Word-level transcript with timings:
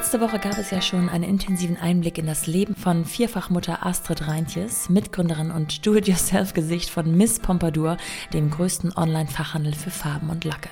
Letzte 0.00 0.22
Woche 0.22 0.38
gab 0.38 0.56
es 0.56 0.70
ja 0.70 0.80
schon 0.80 1.10
einen 1.10 1.24
intensiven 1.24 1.76
Einblick 1.76 2.16
in 2.16 2.24
das 2.24 2.46
Leben 2.46 2.74
von 2.74 3.04
Vierfachmutter 3.04 3.84
Astrid 3.84 4.26
Reintjes, 4.26 4.88
Mitgründerin 4.88 5.50
und 5.50 5.84
Do-it-yourself-Gesicht 5.84 6.88
von 6.88 7.14
Miss 7.18 7.38
Pompadour, 7.38 7.98
dem 8.32 8.48
größten 8.48 8.96
Online-Fachhandel 8.96 9.74
für 9.74 9.90
Farben 9.90 10.30
und 10.30 10.46
Lacke. 10.46 10.70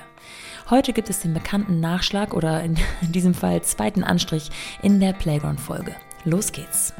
Heute 0.71 0.93
gibt 0.93 1.11
es 1.11 1.19
den 1.19 1.35
bekannten 1.35 1.79
Nachschlag 1.79 2.33
oder 2.33 2.63
in 2.63 2.75
diesem 3.01 3.35
Fall 3.35 3.61
zweiten 3.61 4.03
Anstrich 4.03 4.49
in 4.81 4.99
der 4.99 5.13
Playground-Folge. 5.13 5.95
Los 6.23 6.51
geht's! 6.51 6.95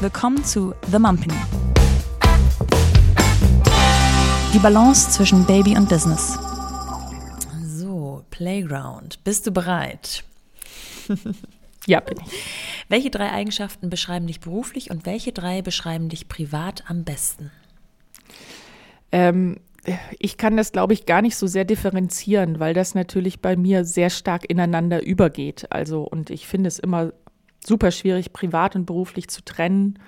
Willkommen 0.00 0.42
zu 0.44 0.74
The 0.90 0.98
Mumpany. 0.98 1.38
Die 4.52 4.58
Balance 4.58 5.10
zwischen 5.10 5.46
Baby 5.46 5.76
und 5.76 5.88
Business. 5.88 6.36
Playground. 8.40 9.22
Bist 9.22 9.46
du 9.46 9.50
bereit? 9.50 10.24
ja, 11.86 12.00
bin 12.00 12.16
ich. 12.24 12.32
Welche 12.88 13.10
drei 13.10 13.30
Eigenschaften 13.32 13.90
beschreiben 13.90 14.26
dich 14.26 14.40
beruflich 14.40 14.90
und 14.90 15.04
welche 15.04 15.32
drei 15.32 15.60
beschreiben 15.60 16.08
dich 16.08 16.26
privat 16.26 16.84
am 16.88 17.04
besten? 17.04 17.50
Ähm, 19.12 19.58
ich 20.18 20.38
kann 20.38 20.56
das, 20.56 20.72
glaube 20.72 20.94
ich, 20.94 21.04
gar 21.04 21.20
nicht 21.20 21.36
so 21.36 21.46
sehr 21.46 21.66
differenzieren, 21.66 22.60
weil 22.60 22.72
das 22.72 22.94
natürlich 22.94 23.42
bei 23.42 23.56
mir 23.56 23.84
sehr 23.84 24.08
stark 24.08 24.48
ineinander 24.48 25.04
übergeht. 25.04 25.70
Also, 25.70 26.04
und 26.04 26.30
ich 26.30 26.46
finde 26.46 26.68
es 26.68 26.78
immer 26.78 27.12
super 27.62 27.90
schwierig, 27.90 28.32
privat 28.32 28.74
und 28.74 28.86
beruflich 28.86 29.28
zu 29.28 29.44
trennen. 29.44 29.98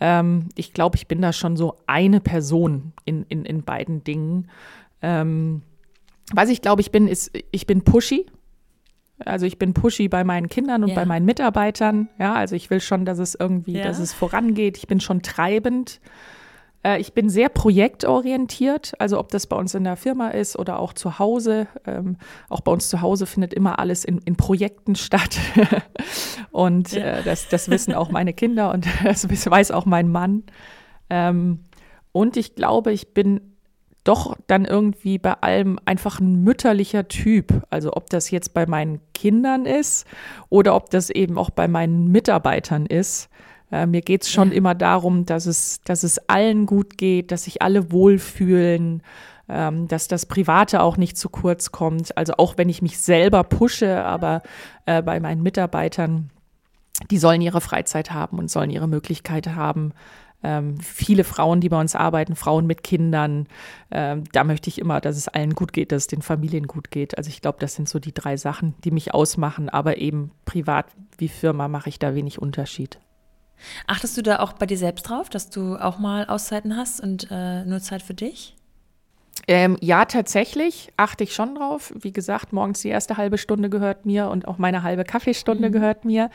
Ähm, 0.00 0.50
ich 0.54 0.74
glaube, 0.74 0.96
ich 0.98 1.08
bin 1.08 1.22
da 1.22 1.32
schon 1.32 1.56
so 1.56 1.78
eine 1.86 2.20
Person 2.20 2.92
in, 3.06 3.24
in, 3.30 3.46
in 3.46 3.62
beiden 3.62 4.04
Dingen. 4.04 4.50
Ähm, 5.00 5.62
was 6.32 6.48
ich 6.48 6.62
glaube, 6.62 6.80
ich 6.80 6.90
bin, 6.90 7.08
ist, 7.08 7.30
ich 7.50 7.66
bin 7.66 7.82
pushy. 7.82 8.26
Also 9.24 9.44
ich 9.44 9.58
bin 9.58 9.74
pushy 9.74 10.08
bei 10.08 10.24
meinen 10.24 10.48
Kindern 10.48 10.82
und 10.82 10.90
ja. 10.90 10.94
bei 10.94 11.04
meinen 11.04 11.26
Mitarbeitern. 11.26 12.08
Ja, 12.18 12.34
also 12.34 12.56
ich 12.56 12.70
will 12.70 12.80
schon, 12.80 13.04
dass 13.04 13.18
es 13.18 13.34
irgendwie, 13.34 13.74
ja. 13.74 13.84
dass 13.84 13.98
es 13.98 14.12
vorangeht. 14.12 14.78
Ich 14.78 14.86
bin 14.86 15.00
schon 15.00 15.20
treibend. 15.22 16.00
Äh, 16.82 17.00
ich 17.00 17.12
bin 17.12 17.28
sehr 17.28 17.48
projektorientiert, 17.48 18.92
also 18.98 19.18
ob 19.18 19.30
das 19.30 19.46
bei 19.46 19.56
uns 19.56 19.74
in 19.74 19.84
der 19.84 19.96
Firma 19.96 20.28
ist 20.28 20.58
oder 20.58 20.78
auch 20.78 20.92
zu 20.92 21.18
Hause. 21.18 21.68
Ähm, 21.86 22.16
auch 22.48 22.60
bei 22.60 22.72
uns 22.72 22.88
zu 22.88 23.02
Hause 23.02 23.26
findet 23.26 23.52
immer 23.52 23.78
alles 23.78 24.04
in, 24.04 24.18
in 24.24 24.36
Projekten 24.36 24.94
statt. 24.94 25.38
und 26.50 26.92
ja. 26.92 27.18
äh, 27.18 27.22
das, 27.22 27.48
das 27.48 27.68
wissen 27.70 27.94
auch 27.94 28.10
meine 28.10 28.32
Kinder 28.32 28.72
und 28.72 28.86
das 29.04 29.28
weiß 29.28 29.70
auch 29.70 29.86
mein 29.86 30.08
Mann. 30.08 30.44
Ähm, 31.10 31.60
und 32.12 32.36
ich 32.36 32.54
glaube, 32.54 32.92
ich 32.92 33.12
bin 33.14 33.49
doch 34.10 34.36
dann 34.48 34.64
irgendwie 34.64 35.18
bei 35.18 35.34
allem 35.34 35.78
einfach 35.84 36.18
ein 36.18 36.42
mütterlicher 36.42 37.06
Typ. 37.06 37.62
Also 37.70 37.92
ob 37.92 38.10
das 38.10 38.32
jetzt 38.32 38.54
bei 38.54 38.66
meinen 38.66 39.00
Kindern 39.14 39.66
ist 39.66 40.04
oder 40.48 40.74
ob 40.74 40.90
das 40.90 41.10
eben 41.10 41.38
auch 41.38 41.50
bei 41.50 41.68
meinen 41.68 42.08
Mitarbeitern 42.08 42.86
ist. 42.86 43.28
Äh, 43.70 43.86
mir 43.86 44.00
geht 44.00 44.22
es 44.22 44.30
schon 44.32 44.50
ja. 44.50 44.56
immer 44.56 44.74
darum, 44.74 45.26
dass 45.26 45.46
es, 45.46 45.80
dass 45.84 46.02
es 46.02 46.18
allen 46.28 46.66
gut 46.66 46.98
geht, 46.98 47.30
dass 47.30 47.44
sich 47.44 47.62
alle 47.62 47.92
wohlfühlen, 47.92 49.04
ähm, 49.48 49.86
dass 49.86 50.08
das 50.08 50.26
Private 50.26 50.82
auch 50.82 50.96
nicht 50.96 51.16
zu 51.16 51.28
kurz 51.28 51.70
kommt. 51.70 52.18
Also 52.18 52.32
auch 52.36 52.58
wenn 52.58 52.68
ich 52.68 52.82
mich 52.82 52.98
selber 52.98 53.44
pushe, 53.44 54.04
aber 54.04 54.42
äh, 54.86 55.02
bei 55.02 55.20
meinen 55.20 55.44
Mitarbeitern, 55.44 56.30
die 57.12 57.18
sollen 57.18 57.42
ihre 57.42 57.60
Freizeit 57.60 58.10
haben 58.10 58.40
und 58.40 58.50
sollen 58.50 58.70
ihre 58.70 58.88
Möglichkeit 58.88 59.54
haben. 59.54 59.92
Ähm, 60.42 60.80
viele 60.80 61.24
Frauen, 61.24 61.60
die 61.60 61.68
bei 61.68 61.80
uns 61.80 61.94
arbeiten, 61.94 62.34
Frauen 62.34 62.66
mit 62.66 62.82
Kindern, 62.82 63.46
ähm, 63.90 64.24
da 64.32 64.44
möchte 64.44 64.68
ich 64.68 64.78
immer, 64.78 65.00
dass 65.00 65.16
es 65.16 65.28
allen 65.28 65.54
gut 65.54 65.72
geht, 65.72 65.92
dass 65.92 66.04
es 66.04 66.06
den 66.06 66.22
Familien 66.22 66.66
gut 66.66 66.90
geht. 66.90 67.18
Also 67.18 67.28
ich 67.28 67.42
glaube, 67.42 67.58
das 67.60 67.74
sind 67.74 67.88
so 67.88 67.98
die 67.98 68.14
drei 68.14 68.36
Sachen, 68.36 68.74
die 68.84 68.90
mich 68.90 69.12
ausmachen, 69.12 69.68
aber 69.68 69.98
eben 69.98 70.30
privat 70.44 70.86
wie 71.18 71.28
Firma 71.28 71.68
mache 71.68 71.88
ich 71.88 71.98
da 71.98 72.14
wenig 72.14 72.40
Unterschied. 72.40 72.98
Achtest 73.86 74.16
du 74.16 74.22
da 74.22 74.38
auch 74.38 74.54
bei 74.54 74.66
dir 74.66 74.78
selbst 74.78 75.02
drauf, 75.02 75.28
dass 75.28 75.50
du 75.50 75.76
auch 75.76 75.98
mal 75.98 76.26
Auszeiten 76.26 76.76
hast 76.76 77.00
und 77.00 77.28
äh, 77.30 77.64
nur 77.64 77.80
Zeit 77.80 78.02
für 78.02 78.14
dich? 78.14 78.56
Ähm, 79.46 79.76
ja, 79.80 80.04
tatsächlich 80.04 80.92
achte 80.96 81.24
ich 81.24 81.34
schon 81.34 81.54
drauf. 81.54 81.92
Wie 81.98 82.12
gesagt, 82.12 82.52
morgens 82.52 82.80
die 82.82 82.88
erste 82.88 83.16
halbe 83.16 83.38
Stunde 83.38 83.70
gehört 83.70 84.06
mir 84.06 84.28
und 84.28 84.46
auch 84.46 84.58
meine 84.58 84.82
halbe 84.82 85.04
Kaffeestunde 85.04 85.68
mhm. 85.68 85.72
gehört 85.72 86.04
mir. 86.04 86.30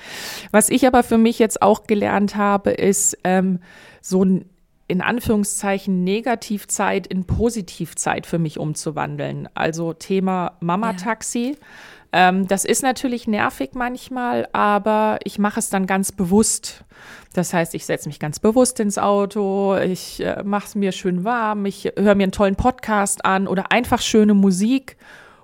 Was 0.52 0.70
ich 0.70 0.88
aber 0.88 1.04
für 1.04 1.18
mich 1.18 1.40
jetzt 1.40 1.62
auch 1.62 1.84
gelernt 1.88 2.36
habe, 2.36 2.72
ist 2.72 3.18
ähm, 3.24 3.60
so 4.06 4.24
ein 4.24 4.46
in 4.88 5.02
Anführungszeichen 5.02 6.04
Negativzeit 6.04 7.08
in 7.08 7.26
Positivzeit 7.26 8.28
für 8.28 8.38
mich 8.38 8.60
umzuwandeln. 8.60 9.50
Also 9.56 9.94
Thema 9.94 10.58
Mama-Taxi. 10.60 11.58
Ja 11.60 11.68
ähm, 12.16 12.48
das 12.48 12.64
ist 12.64 12.82
natürlich 12.82 13.28
nervig 13.28 13.72
manchmal, 13.74 14.48
aber 14.54 15.20
ich 15.26 15.38
mache 15.38 15.60
es 15.60 15.70
dann 15.70 15.86
ganz 15.86 16.14
bewusst. 16.14 16.86
Das 17.34 17.54
heißt, 17.54 17.76
ich 17.76 17.86
setze 17.86 18.08
mich 18.08 18.22
ganz 18.22 18.40
bewusst 18.40 18.80
ins 18.80 18.98
Auto, 18.98 19.76
ich 19.76 20.24
äh, 20.24 20.42
mache 20.46 20.66
es 20.66 20.76
mir 20.76 20.94
schön 20.94 21.26
warm, 21.26 21.66
ich 21.66 21.92
höre 21.98 22.16
mir 22.16 22.24
einen 22.24 22.32
tollen 22.32 22.56
Podcast 22.56 23.26
an 23.26 23.50
oder 23.50 23.74
einfach 23.74 24.02
schöne 24.02 24.34
Musik 24.34 24.96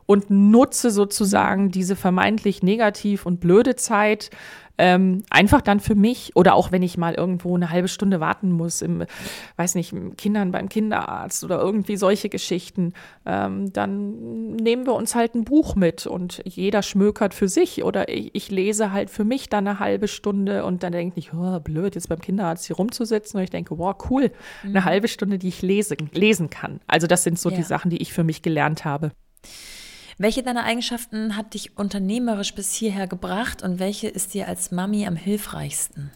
und 0.06 0.30
nutze 0.30 0.92
sozusagen 0.92 1.72
diese 1.72 1.98
vermeintlich 1.98 2.64
negativ 2.64 3.26
und 3.26 3.42
blöde 3.42 3.76
Zeit 3.76 4.30
ähm, 4.82 5.24
einfach 5.30 5.62
dann 5.62 5.80
für 5.80 5.94
mich 5.94 6.36
oder 6.36 6.56
auch 6.56 6.72
wenn 6.72 6.82
ich 6.82 6.98
mal 6.98 7.14
irgendwo 7.14 7.56
eine 7.56 7.70
halbe 7.70 7.88
Stunde 7.88 8.20
warten 8.20 8.52
muss, 8.52 8.82
im, 8.82 9.06
weiß 9.56 9.76
nicht, 9.76 9.94
Kindern 10.18 10.52
beim 10.52 10.70
Kinderarzt 10.70 11.44
oder 11.44 11.60
irgendwie 11.60 11.98
solche 11.98 12.30
Geschichten, 12.30 12.94
ähm, 13.28 13.72
dann 13.74 14.56
nehmen 14.56 14.88
wir 14.88 14.94
uns 14.94 15.14
halt 15.14 15.36
ein 15.36 15.44
Buch 15.44 15.76
mit 15.76 16.08
und 16.08 16.42
jeder 16.46 16.82
schmökert 16.82 17.36
für 17.36 17.48
sich 17.48 17.84
oder 17.84 18.10
ich, 18.10 18.32
ich 18.34 18.50
lese 18.50 18.92
halt 18.92 19.12
für 19.12 19.24
mich 19.24 19.50
dann 19.50 19.68
eine 19.68 19.78
halbe 19.78 20.08
Stunde 20.08 20.66
und 20.66 20.82
dann 20.82 20.94
denke 20.94 21.20
ich, 21.20 21.32
oh, 21.32 21.60
blöd, 21.60 21.94
jetzt 21.94 22.10
beim 22.10 22.20
Kinderarzt 22.20 22.66
hier 22.66 22.76
rumzusitzen 22.76 23.38
und 23.38 23.44
ich 23.44 23.52
denke, 23.52 23.78
wow, 23.78 23.96
cool, 24.10 24.32
eine 24.64 24.80
mhm. 24.80 24.86
halbe 24.86 25.08
Stunde, 25.08 25.38
die 25.38 25.50
ich 25.50 25.62
lese, 25.62 25.96
lesen 26.12 26.50
kann. 26.50 26.80
Also 26.88 27.06
das 27.06 27.24
sind 27.24 27.38
so 27.38 27.52
ja. 27.52 27.58
die 27.58 27.64
Sachen, 27.64 27.92
die 27.92 28.02
ich 28.02 28.14
für 28.14 28.24
mich 28.24 28.42
gelernt 28.42 28.84
habe. 28.84 29.12
Welche 30.22 30.44
deiner 30.44 30.66
Eigenschaften 30.66 31.36
hat 31.36 31.56
dich 31.56 31.80
unternehmerisch 31.80 32.54
bis 32.54 32.76
hierher 32.76 33.08
gebracht 33.08 33.64
und 33.64 33.80
welche 33.80 34.08
ist 34.08 34.36
dir 34.36 34.48
als 34.48 34.70
Mami 34.70 35.08
am 35.08 35.16
hilfreichsten? 35.16 36.12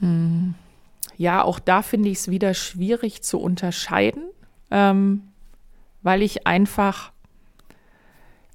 Hm. 0.00 0.52
Ja, 1.16 1.42
auch 1.42 1.58
da 1.58 1.80
finde 1.80 2.10
ich 2.10 2.18
es 2.18 2.28
wieder 2.28 2.52
schwierig 2.52 3.22
zu 3.22 3.40
unterscheiden, 3.40 4.24
ähm, 4.70 5.22
weil 6.02 6.20
ich 6.20 6.46
einfach, 6.46 7.12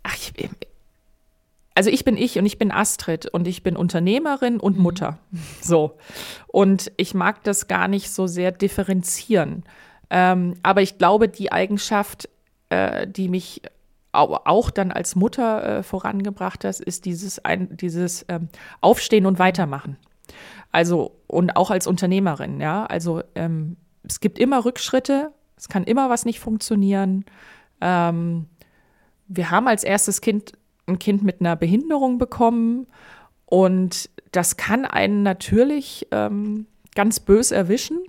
ach, 0.03 0.16
ich, 0.16 0.50
also 1.74 1.90
ich 1.90 2.06
bin 2.06 2.16
ich 2.16 2.38
und 2.38 2.46
ich 2.46 2.59
bin 2.59 2.72
Astrid 2.72 3.25
und 3.25 3.47
ich 3.47 3.64
bin 3.64 3.75
Unternehmerin 3.75 4.59
und 4.59 4.78
mhm. 4.78 4.84
Mutter. 4.84 5.18
So. 5.62 5.97
Und 6.46 6.91
ich 6.97 7.16
mag 7.16 7.44
das 7.44 7.68
gar 7.68 7.88
nicht 7.88 8.12
so 8.12 8.28
sehr 8.28 8.52
differenzieren. 8.52 9.64
Ähm, 10.09 10.56
aber 10.63 10.81
ich 10.81 10.97
glaube, 10.97 11.29
die 11.29 11.51
Eigenschaft, 11.51 12.29
äh, 12.69 13.07
die 13.07 13.29
mich 13.29 13.62
auch 14.12 14.72
dann 14.72 14.91
als 14.91 15.16
Mutter 15.16 15.79
äh, 15.79 15.84
vorangebracht 15.84 16.63
hat, 16.63 16.79
ist 16.79 17.06
dieses, 17.06 17.44
ein, 17.45 17.78
dieses 17.78 18.25
ähm, 18.29 18.50
Aufstehen 18.81 19.25
und 19.25 19.38
Weitermachen. 19.38 19.97
Also, 20.72 21.12
und 21.28 21.56
auch 21.56 21.72
als 21.72 21.88
Unternehmerin, 21.88 22.59
ja. 22.59 22.85
Also, 22.85 23.22
ähm, 23.35 23.78
es 24.03 24.19
gibt 24.19 24.40
immer 24.40 24.66
Rückschritte, 24.66 25.31
es 25.56 25.69
kann 25.69 25.84
immer 25.84 26.09
was 26.09 26.25
nicht 26.25 26.40
funktionieren. 26.40 27.25
Ähm, 27.81 28.47
wir 29.28 29.51
haben 29.51 29.67
als 29.67 29.84
erstes 29.84 30.22
Kind 30.22 30.53
ein 30.88 31.00
Kind 31.00 31.23
mit 31.23 31.41
einer 31.41 31.56
Behinderung 31.56 32.17
bekommen 32.17 32.88
und 33.46 34.09
das 34.31 34.57
kann 34.57 34.85
einen 34.85 35.23
natürlich 35.23 36.07
ähm, 36.12 36.67
ganz 36.96 37.19
bös 37.19 37.51
erwischen. 37.51 38.00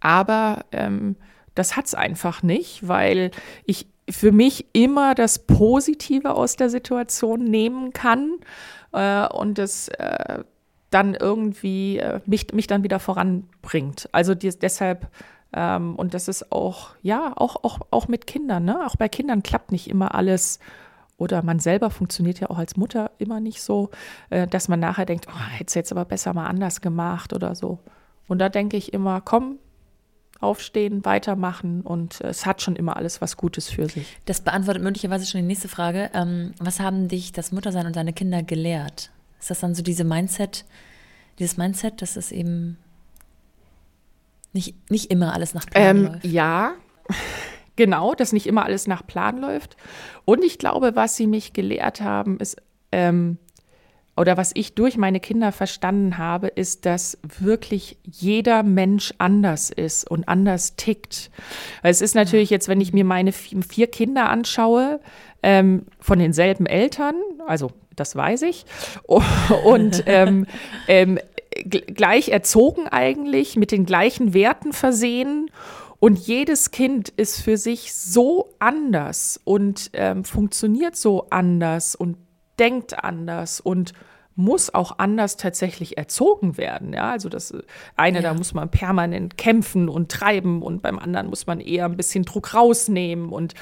Aber 0.00 0.64
ähm, 0.72 1.16
das 1.54 1.76
hat 1.76 1.86
es 1.86 1.94
einfach 1.94 2.42
nicht, 2.42 2.86
weil 2.86 3.30
ich 3.64 3.86
für 4.08 4.32
mich 4.32 4.66
immer 4.72 5.14
das 5.14 5.40
Positive 5.40 6.34
aus 6.34 6.56
der 6.56 6.70
Situation 6.70 7.44
nehmen 7.44 7.92
kann 7.92 8.38
äh, 8.92 9.26
und 9.28 9.58
das 9.58 9.88
äh, 9.88 10.44
dann 10.90 11.14
irgendwie 11.14 11.98
äh, 11.98 12.20
mich, 12.26 12.52
mich 12.52 12.66
dann 12.66 12.84
wieder 12.84 13.00
voranbringt. 13.00 14.08
Also 14.12 14.34
die, 14.34 14.50
deshalb 14.50 15.08
ähm, 15.52 15.96
und 15.96 16.14
das 16.14 16.28
ist 16.28 16.52
auch, 16.52 16.90
ja, 17.02 17.32
auch, 17.36 17.64
auch, 17.64 17.80
auch 17.90 18.08
mit 18.08 18.26
Kindern, 18.26 18.64
ne? 18.64 18.86
Auch 18.86 18.96
bei 18.96 19.08
Kindern 19.08 19.42
klappt 19.42 19.72
nicht 19.72 19.88
immer 19.88 20.14
alles 20.14 20.58
oder 21.18 21.42
man 21.42 21.60
selber 21.60 21.90
funktioniert 21.90 22.40
ja 22.40 22.50
auch 22.50 22.58
als 22.58 22.76
Mutter 22.76 23.10
immer 23.18 23.40
nicht 23.40 23.62
so, 23.62 23.90
äh, 24.30 24.46
dass 24.46 24.68
man 24.68 24.80
nachher 24.80 25.06
denkt, 25.06 25.26
oh, 25.28 25.38
hätte 25.50 25.68
es 25.68 25.74
jetzt 25.74 25.92
aber 25.92 26.04
besser 26.04 26.34
mal 26.34 26.46
anders 26.46 26.80
gemacht 26.80 27.32
oder 27.32 27.54
so. 27.54 27.78
Und 28.28 28.38
da 28.38 28.48
denke 28.48 28.76
ich 28.76 28.92
immer, 28.92 29.20
komm, 29.20 29.58
aufstehen, 30.40 31.04
weitermachen 31.04 31.80
und 31.80 32.20
es 32.20 32.46
hat 32.46 32.62
schon 32.62 32.76
immer 32.76 32.96
alles 32.96 33.20
was 33.20 33.36
Gutes 33.36 33.68
für 33.68 33.88
sich. 33.88 34.18
Das 34.26 34.40
beantwortet 34.40 34.82
möglicherweise 34.82 35.26
schon 35.26 35.40
die 35.40 35.46
nächste 35.46 35.68
Frage. 35.68 36.10
Ähm, 36.14 36.52
was 36.58 36.80
haben 36.80 37.08
dich 37.08 37.32
das 37.32 37.52
Muttersein 37.52 37.86
und 37.86 37.96
deine 37.96 38.12
Kinder 38.12 38.42
gelehrt? 38.42 39.10
Ist 39.40 39.50
das 39.50 39.60
dann 39.60 39.74
so 39.74 39.82
diese 39.82 40.04
Mindset, 40.04 40.64
dieses 41.38 41.56
Mindset, 41.56 42.02
dass 42.02 42.16
es 42.16 42.32
eben 42.32 42.78
nicht, 44.52 44.90
nicht 44.90 45.10
immer 45.10 45.32
alles 45.34 45.54
nach 45.54 45.66
Plan 45.66 45.96
ähm, 45.96 46.04
läuft? 46.04 46.24
Ja, 46.24 46.74
Genau, 47.76 48.14
dass 48.14 48.32
nicht 48.32 48.46
immer 48.46 48.64
alles 48.64 48.86
nach 48.86 49.06
Plan 49.06 49.38
läuft. 49.38 49.76
Und 50.24 50.42
ich 50.42 50.58
glaube, 50.58 50.96
was 50.96 51.14
sie 51.14 51.26
mich 51.26 51.52
gelehrt 51.52 52.00
haben, 52.00 52.38
ist, 52.38 52.56
ähm, 52.90 53.36
oder 54.16 54.36
was 54.36 54.52
ich 54.54 54.74
durch 54.74 54.96
meine 54.96 55.20
Kinder 55.20 55.52
verstanden 55.52 56.18
habe, 56.18 56.48
ist, 56.48 56.86
dass 56.86 57.18
wirklich 57.38 57.98
jeder 58.02 58.62
Mensch 58.62 59.12
anders 59.18 59.70
ist 59.70 60.10
und 60.10 60.28
anders 60.28 60.76
tickt. 60.76 61.30
Es 61.82 62.00
ist 62.00 62.14
natürlich 62.14 62.50
jetzt, 62.50 62.68
wenn 62.68 62.80
ich 62.80 62.92
mir 62.92 63.04
meine 63.04 63.32
vier 63.32 63.86
Kinder 63.88 64.30
anschaue, 64.30 65.00
ähm, 65.42 65.86
von 66.00 66.18
denselben 66.18 66.66
Eltern, 66.66 67.14
also 67.46 67.70
das 67.94 68.16
weiß 68.16 68.42
ich, 68.42 68.64
und 69.64 70.04
ähm, 70.06 70.46
ähm, 70.88 71.18
gleich 71.64 72.30
erzogen 72.30 72.88
eigentlich, 72.88 73.56
mit 73.56 73.70
den 73.70 73.86
gleichen 73.86 74.34
Werten 74.34 74.72
versehen 74.72 75.50
und 75.98 76.18
jedes 76.18 76.70
Kind 76.70 77.08
ist 77.08 77.40
für 77.40 77.56
sich 77.56 77.94
so 77.94 78.54
anders 78.58 79.40
und 79.44 79.90
ähm, 79.94 80.24
funktioniert 80.24 80.96
so 80.96 81.26
anders 81.30 81.94
und 81.94 82.16
denkt 82.58 83.02
anders 83.02 83.60
und 83.60 83.92
muss 84.36 84.72
auch 84.72 84.98
anders 84.98 85.38
tatsächlich 85.38 85.96
erzogen 85.96 86.58
werden. 86.58 86.92
Ja, 86.92 87.10
also 87.10 87.30
das 87.30 87.54
eine, 87.96 88.18
ja. 88.18 88.22
da 88.22 88.34
muss 88.34 88.52
man 88.52 88.70
permanent 88.70 89.38
kämpfen 89.38 89.88
und 89.88 90.10
treiben 90.10 90.62
und 90.62 90.82
beim 90.82 90.98
anderen 90.98 91.28
muss 91.28 91.46
man 91.46 91.58
eher 91.58 91.86
ein 91.86 91.96
bisschen 91.96 92.24
Druck 92.24 92.54
rausnehmen 92.54 93.30
und 93.30 93.54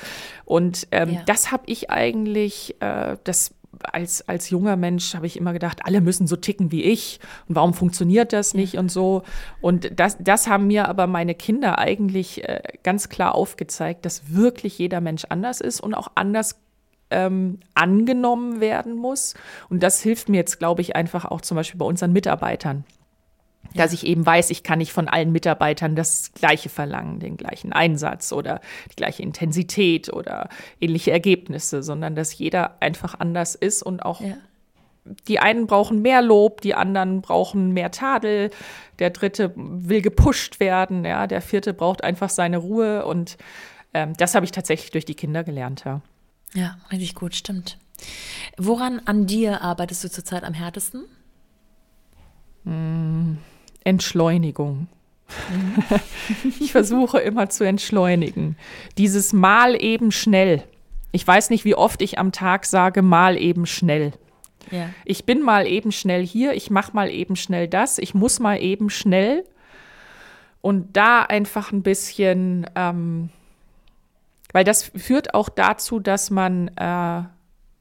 und 0.44 0.88
ähm, 0.90 1.14
ja. 1.14 1.22
das 1.26 1.52
habe 1.52 1.62
ich 1.66 1.90
eigentlich, 1.90 2.74
äh, 2.80 3.16
das 3.22 3.54
als, 3.82 4.28
als 4.28 4.50
junger 4.50 4.76
Mensch 4.76 5.14
habe 5.14 5.26
ich 5.26 5.36
immer 5.36 5.52
gedacht, 5.52 5.80
alle 5.84 6.00
müssen 6.00 6.26
so 6.26 6.36
ticken 6.36 6.70
wie 6.70 6.82
ich. 6.84 7.20
Und 7.48 7.56
warum 7.56 7.74
funktioniert 7.74 8.32
das 8.32 8.54
nicht 8.54 8.74
ja. 8.74 8.80
und 8.80 8.90
so. 8.90 9.22
Und 9.60 9.98
das, 9.98 10.16
das 10.20 10.46
haben 10.46 10.66
mir 10.68 10.88
aber 10.88 11.06
meine 11.06 11.34
Kinder 11.34 11.78
eigentlich 11.78 12.48
äh, 12.48 12.62
ganz 12.82 13.08
klar 13.08 13.34
aufgezeigt, 13.34 14.04
dass 14.04 14.32
wirklich 14.34 14.78
jeder 14.78 15.00
Mensch 15.00 15.24
anders 15.28 15.60
ist 15.60 15.80
und 15.80 15.94
auch 15.94 16.08
anders 16.14 16.60
ähm, 17.14 17.60
angenommen 17.74 18.60
werden 18.60 18.96
muss. 18.96 19.34
Und 19.68 19.82
das 19.82 20.02
hilft 20.02 20.28
mir 20.28 20.38
jetzt, 20.38 20.58
glaube 20.58 20.82
ich, 20.82 20.96
einfach 20.96 21.24
auch 21.24 21.40
zum 21.40 21.56
Beispiel 21.56 21.78
bei 21.78 21.86
unseren 21.86 22.12
Mitarbeitern 22.12 22.84
dass 23.74 23.92
ich 23.92 24.06
eben 24.06 24.24
weiß, 24.24 24.50
ich 24.50 24.62
kann 24.62 24.78
nicht 24.78 24.92
von 24.92 25.08
allen 25.08 25.32
Mitarbeitern 25.32 25.96
das 25.96 26.32
Gleiche 26.32 26.68
verlangen, 26.68 27.18
den 27.18 27.36
gleichen 27.36 27.72
Einsatz 27.72 28.32
oder 28.32 28.60
die 28.92 28.96
gleiche 28.96 29.22
Intensität 29.22 30.12
oder 30.12 30.48
ähnliche 30.80 31.10
Ergebnisse, 31.10 31.82
sondern 31.82 32.14
dass 32.14 32.36
jeder 32.38 32.80
einfach 32.80 33.18
anders 33.18 33.54
ist 33.54 33.82
und 33.82 34.04
auch 34.04 34.20
ja. 34.20 34.36
die 35.26 35.40
einen 35.40 35.66
brauchen 35.66 36.02
mehr 36.02 36.22
Lob, 36.22 36.60
die 36.60 36.74
anderen 36.74 37.20
brauchen 37.20 37.72
mehr 37.72 37.90
Tadel, 37.90 38.50
der 39.00 39.10
dritte 39.10 39.52
will 39.56 40.02
gepusht 40.02 40.60
werden, 40.60 41.04
ja, 41.04 41.26
der 41.26 41.40
vierte 41.40 41.74
braucht 41.74 42.04
einfach 42.04 42.30
seine 42.30 42.58
Ruhe 42.58 43.04
und 43.04 43.36
ähm, 43.92 44.12
das 44.16 44.36
habe 44.36 44.44
ich 44.44 44.52
tatsächlich 44.52 44.92
durch 44.92 45.04
die 45.04 45.16
Kinder 45.16 45.42
gelernt, 45.42 45.82
ja. 45.84 46.00
Ja, 46.54 46.78
richtig 46.90 47.14
gut, 47.14 47.34
stimmt. 47.34 47.78
Woran 48.56 49.00
an 49.04 49.26
dir 49.26 49.62
arbeitest 49.62 50.04
du 50.04 50.10
zurzeit 50.10 50.44
am 50.44 50.54
härtesten? 50.54 51.04
Mmh 52.64 53.36
Entschleunigung. 53.84 54.88
ich 56.60 56.72
versuche 56.72 57.18
immer 57.18 57.48
zu 57.50 57.64
entschleunigen. 57.64 58.56
Dieses 58.98 59.32
Mal 59.32 59.80
eben 59.80 60.10
schnell. 60.10 60.64
Ich 61.12 61.26
weiß 61.26 61.50
nicht, 61.50 61.64
wie 61.64 61.74
oft 61.74 62.02
ich 62.02 62.18
am 62.18 62.32
Tag 62.32 62.66
sage, 62.66 63.02
mal 63.02 63.36
eben 63.36 63.66
schnell. 63.66 64.12
Ja. 64.70 64.88
Ich 65.04 65.26
bin 65.26 65.42
mal 65.42 65.66
eben 65.66 65.92
schnell 65.92 66.26
hier, 66.26 66.54
ich 66.54 66.70
mache 66.70 66.92
mal 66.94 67.10
eben 67.10 67.36
schnell 67.36 67.68
das, 67.68 67.98
ich 67.98 68.14
muss 68.14 68.40
mal 68.40 68.60
eben 68.60 68.90
schnell. 68.90 69.44
Und 70.62 70.96
da 70.96 71.22
einfach 71.22 71.72
ein 71.72 71.82
bisschen, 71.82 72.66
ähm, 72.74 73.28
weil 74.54 74.64
das 74.64 74.84
führt 74.84 75.34
auch 75.34 75.48
dazu, 75.48 75.98
dass 75.98 76.30
man 76.30 76.68
äh, 76.76 77.22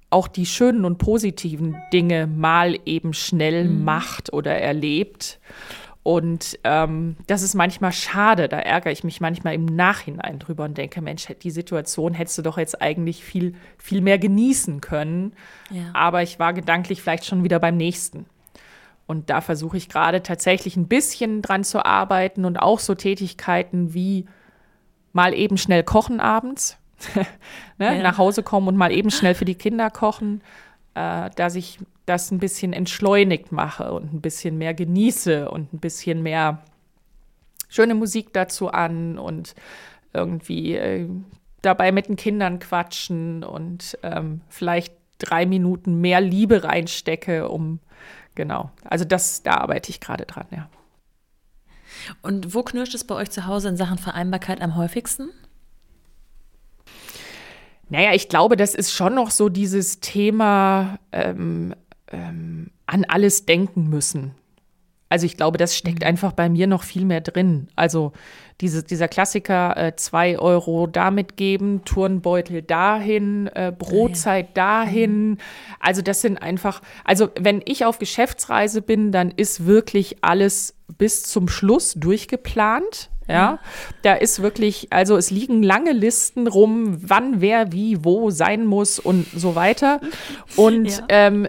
auch 0.09 0.27
die 0.27 0.47
schönen 0.47 0.85
und 0.85 0.97
positiven 0.97 1.77
Dinge 1.93 2.25
mal 2.25 2.79
eben 2.85 3.13
schnell 3.13 3.65
mhm. 3.65 3.83
macht 3.83 4.33
oder 4.33 4.55
erlebt. 4.55 5.39
Und 6.01 6.57
ähm, 6.63 7.15
das 7.27 7.43
ist 7.43 7.53
manchmal 7.53 7.91
schade. 7.91 8.49
Da 8.49 8.57
ärgere 8.57 8.91
ich 8.91 9.03
mich 9.03 9.21
manchmal 9.21 9.53
im 9.53 9.65
Nachhinein 9.67 10.39
drüber 10.39 10.63
und 10.63 10.75
denke, 10.75 10.99
Mensch, 11.01 11.27
die 11.43 11.51
Situation 11.51 12.15
hättest 12.15 12.39
du 12.39 12.41
doch 12.41 12.57
jetzt 12.57 12.81
eigentlich 12.81 13.23
viel, 13.23 13.53
viel 13.77 14.01
mehr 14.01 14.17
genießen 14.17 14.81
können. 14.81 15.33
Ja. 15.69 15.91
Aber 15.93 16.23
ich 16.23 16.39
war 16.39 16.53
gedanklich 16.53 17.03
vielleicht 17.03 17.25
schon 17.25 17.43
wieder 17.43 17.59
beim 17.59 17.77
nächsten. 17.77 18.25
Und 19.05 19.29
da 19.29 19.41
versuche 19.41 19.77
ich 19.77 19.89
gerade 19.89 20.23
tatsächlich 20.23 20.75
ein 20.75 20.87
bisschen 20.87 21.43
dran 21.43 21.63
zu 21.63 21.85
arbeiten 21.85 22.45
und 22.45 22.57
auch 22.57 22.79
so 22.79 22.95
Tätigkeiten 22.95 23.93
wie 23.93 24.25
mal 25.13 25.33
eben 25.33 25.57
schnell 25.57 25.83
kochen 25.83 26.19
abends, 26.19 26.77
ne? 27.77 27.97
ja. 27.97 28.01
nach 28.01 28.17
Hause 28.17 28.43
kommen 28.43 28.67
und 28.67 28.75
mal 28.75 28.91
eben 28.91 29.11
schnell 29.11 29.35
für 29.35 29.45
die 29.45 29.55
Kinder 29.55 29.89
kochen, 29.89 30.41
äh, 30.95 31.29
dass 31.35 31.55
ich 31.55 31.79
das 32.05 32.31
ein 32.31 32.39
bisschen 32.39 32.73
entschleunigt 32.73 33.51
mache 33.51 33.93
und 33.93 34.13
ein 34.13 34.21
bisschen 34.21 34.57
mehr 34.57 34.73
genieße 34.73 35.49
und 35.49 35.73
ein 35.73 35.79
bisschen 35.79 36.21
mehr 36.21 36.63
schöne 37.69 37.95
Musik 37.95 38.33
dazu 38.33 38.69
an 38.69 39.17
und 39.17 39.55
irgendwie 40.13 40.75
äh, 40.75 41.07
dabei 41.61 41.91
mit 41.91 42.07
den 42.07 42.17
Kindern 42.17 42.59
quatschen 42.59 43.43
und 43.43 43.97
ähm, 44.03 44.41
vielleicht 44.49 44.93
drei 45.17 45.45
Minuten 45.45 46.01
mehr 46.01 46.21
Liebe 46.21 46.63
reinstecke, 46.63 47.47
um 47.47 47.79
genau. 48.35 48.71
Also 48.83 49.05
das, 49.05 49.43
da 49.43 49.55
arbeite 49.55 49.89
ich 49.89 50.01
gerade 50.01 50.25
dran, 50.25 50.45
ja. 50.51 50.67
Und 52.21 52.53
wo 52.53 52.63
knirscht 52.63 52.95
es 52.95 53.03
bei 53.03 53.15
euch 53.15 53.29
zu 53.31 53.45
Hause 53.45 53.69
in 53.69 53.77
Sachen 53.77 53.97
Vereinbarkeit 53.97 54.61
am 54.61 54.75
häufigsten? 54.75 55.29
Naja, 57.89 58.13
ich 58.13 58.29
glaube, 58.29 58.57
das 58.57 58.75
ist 58.75 58.91
schon 58.91 59.15
noch 59.15 59.29
so 59.29 59.49
dieses 59.49 59.99
Thema 59.99 60.99
ähm, 61.11 61.75
ähm, 62.07 62.71
an 62.85 63.05
alles 63.05 63.45
denken 63.45 63.89
müssen. 63.89 64.35
Also 65.13 65.27
ich 65.27 65.37
glaube, 65.37 65.59
das 65.59 65.77
steckt 65.77 65.99
mhm. 65.99 66.07
einfach 66.07 66.31
bei 66.31 66.49
mir 66.49 66.65
noch 66.65 66.81
viel 66.81 67.05
mehr 67.05 67.21
drin. 67.21 67.67
Also 67.75 68.13
diese, 68.61 68.81
dieser 68.81 69.07
Klassiker, 69.07 69.77
äh, 69.77 69.95
zwei 69.95 70.39
Euro 70.39 70.87
damit 70.87 71.37
geben, 71.37 71.85
Turnbeutel 71.85 72.63
dahin, 72.63 73.45
äh, 73.53 73.71
Brotzeit 73.77 74.47
ah, 74.47 74.51
dahin. 74.55 75.29
Mhm. 75.29 75.37
Also 75.79 76.01
das 76.01 76.21
sind 76.21 76.41
einfach, 76.41 76.81
also 77.03 77.29
wenn 77.39 77.61
ich 77.63 77.85
auf 77.85 77.99
Geschäftsreise 77.99 78.81
bin, 78.81 79.11
dann 79.11 79.29
ist 79.29 79.67
wirklich 79.67 80.17
alles 80.23 80.73
bis 80.97 81.21
zum 81.21 81.47
Schluss 81.47 81.93
durchgeplant. 81.93 83.11
Ja, 83.27 83.59
da 84.01 84.15
ist 84.15 84.41
wirklich, 84.41 84.87
also 84.89 85.15
es 85.15 85.29
liegen 85.29 85.63
lange 85.63 85.93
Listen 85.93 86.47
rum, 86.47 86.97
wann, 87.07 87.39
wer, 87.39 87.71
wie, 87.71 88.03
wo 88.03 88.31
sein 88.31 88.65
muss 88.65 88.97
und 88.99 89.27
so 89.27 89.55
weiter. 89.55 90.01
Und 90.57 90.89
ja. 90.89 91.05
ähm, 91.07 91.47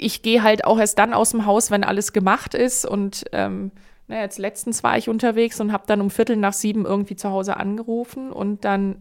ich 0.00 0.22
gehe 0.22 0.42
halt 0.42 0.64
auch 0.64 0.78
erst 0.78 0.98
dann 0.98 1.14
aus 1.14 1.30
dem 1.30 1.46
Haus, 1.46 1.70
wenn 1.70 1.84
alles 1.84 2.12
gemacht 2.12 2.54
ist. 2.54 2.84
Und 2.86 3.24
ähm, 3.32 3.70
na, 4.08 4.20
jetzt 4.20 4.38
letztens 4.38 4.82
war 4.82 4.98
ich 4.98 5.08
unterwegs 5.08 5.60
und 5.60 5.72
habe 5.72 5.84
dann 5.86 6.00
um 6.00 6.10
Viertel 6.10 6.36
nach 6.36 6.52
sieben 6.52 6.84
irgendwie 6.84 7.16
zu 7.16 7.30
Hause 7.30 7.56
angerufen 7.56 8.32
und 8.32 8.64
dann 8.64 8.96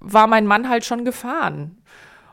war 0.00 0.26
mein 0.26 0.46
Mann 0.46 0.68
halt 0.68 0.84
schon 0.84 1.04
gefahren. 1.04 1.78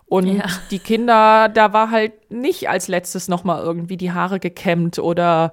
Und 0.05 0.27
ja. 0.27 0.45
die 0.71 0.79
Kinder, 0.79 1.49
da 1.49 1.73
war 1.73 1.91
halt 1.91 2.31
nicht 2.31 2.69
als 2.69 2.87
letztes 2.87 3.27
nochmal 3.27 3.61
irgendwie 3.61 3.97
die 3.97 4.13
Haare 4.13 4.39
gekämmt 4.39 4.99
oder 4.99 5.51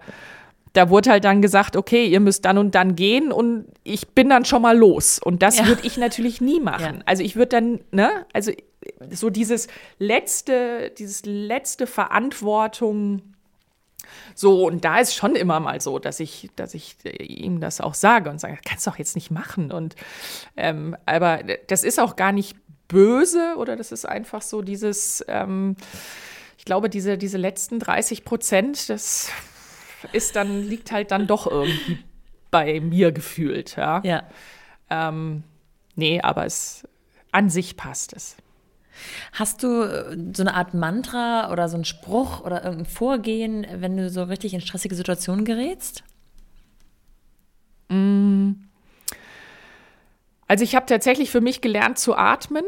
da 0.74 0.90
wurde 0.90 1.10
halt 1.10 1.24
dann 1.24 1.40
gesagt, 1.40 1.76
okay, 1.76 2.06
ihr 2.06 2.20
müsst 2.20 2.44
dann 2.44 2.58
und 2.58 2.74
dann 2.74 2.96
gehen 2.96 3.32
und 3.32 3.66
ich 3.84 4.08
bin 4.08 4.28
dann 4.28 4.44
schon 4.44 4.60
mal 4.60 4.76
los. 4.76 5.20
Und 5.20 5.40
das 5.40 5.58
ja. 5.58 5.66
würde 5.68 5.86
ich 5.86 5.96
natürlich 5.96 6.40
nie 6.40 6.60
machen. 6.60 6.96
Ja. 6.96 7.02
Also 7.06 7.22
ich 7.22 7.36
würde 7.36 7.48
dann, 7.48 7.80
ne, 7.92 8.26
also 8.32 8.50
so 9.10 9.30
dieses 9.30 9.68
letzte, 10.00 10.90
dieses 10.98 11.24
letzte 11.24 11.86
Verantwortung. 11.86 13.22
So, 14.34 14.66
und 14.66 14.84
da 14.84 14.98
ist 14.98 15.14
schon 15.14 15.36
immer 15.36 15.60
mal 15.60 15.80
so, 15.80 16.00
dass 16.00 16.18
ich, 16.18 16.50
dass 16.56 16.74
ich 16.74 16.96
ihm 17.20 17.60
das 17.60 17.80
auch 17.80 17.94
sage 17.94 18.28
und 18.28 18.40
sage, 18.40 18.58
kannst 18.64 18.84
du 18.84 18.90
doch 18.90 18.98
jetzt 18.98 19.14
nicht 19.14 19.30
machen. 19.30 19.70
Und 19.70 19.94
ähm, 20.56 20.96
aber 21.06 21.38
das 21.68 21.84
ist 21.84 22.00
auch 22.00 22.16
gar 22.16 22.32
nicht 22.32 22.56
böse 22.88 23.54
oder 23.58 23.76
das 23.76 23.92
ist 23.92 24.06
einfach 24.06 24.42
so 24.42 24.60
dieses, 24.60 25.24
ähm, 25.28 25.76
ich 26.58 26.64
glaube, 26.64 26.90
diese, 26.90 27.16
diese 27.16 27.38
letzten 27.38 27.78
30 27.78 28.24
Prozent, 28.24 28.88
das 28.90 29.30
ist 30.12 30.37
dann, 30.37 30.62
liegt 30.62 30.92
halt 30.92 31.11
dann 31.11 31.26
doch 31.26 31.46
irgendwie 31.46 31.99
bei 32.50 32.80
mir 32.80 33.12
gefühlt, 33.12 33.76
ja. 33.76 34.00
Ja. 34.04 34.23
Ähm, 34.90 35.42
nee, 35.96 36.20
aber 36.20 36.46
es 36.46 36.87
an 37.32 37.50
sich 37.50 37.76
passt 37.76 38.12
es. 38.12 38.37
Hast 39.32 39.62
du 39.62 39.82
äh, 39.82 40.16
so 40.34 40.42
eine 40.42 40.54
Art 40.54 40.75
Mantra 40.75 41.50
oder 41.50 41.68
so 41.68 41.76
einen 41.76 41.84
Spruch 41.84 42.42
oder 42.42 42.62
irgendein 42.62 42.87
Vorgehen, 42.87 43.66
wenn 43.75 43.96
du 43.96 44.08
so 44.08 44.23
richtig 44.23 44.54
in 44.54 44.61
stressige 44.61 44.94
Situationen 44.94 45.44
gerätst? 45.44 46.04
Mm. 47.88 48.52
Also 50.46 50.62
ich 50.62 50.76
habe 50.76 50.87
tatsächlich 50.87 51.30
für 51.30 51.40
mich 51.40 51.61
gelernt 51.61 51.99
zu 51.99 52.14
atmen, 52.16 52.64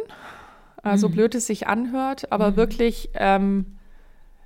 also 0.82 1.08
mhm. 1.08 1.12
blöd 1.12 1.34
es 1.34 1.46
sich 1.46 1.66
anhört, 1.66 2.32
aber 2.32 2.52
mhm. 2.52 2.56
wirklich, 2.56 3.10
ähm, 3.14 3.78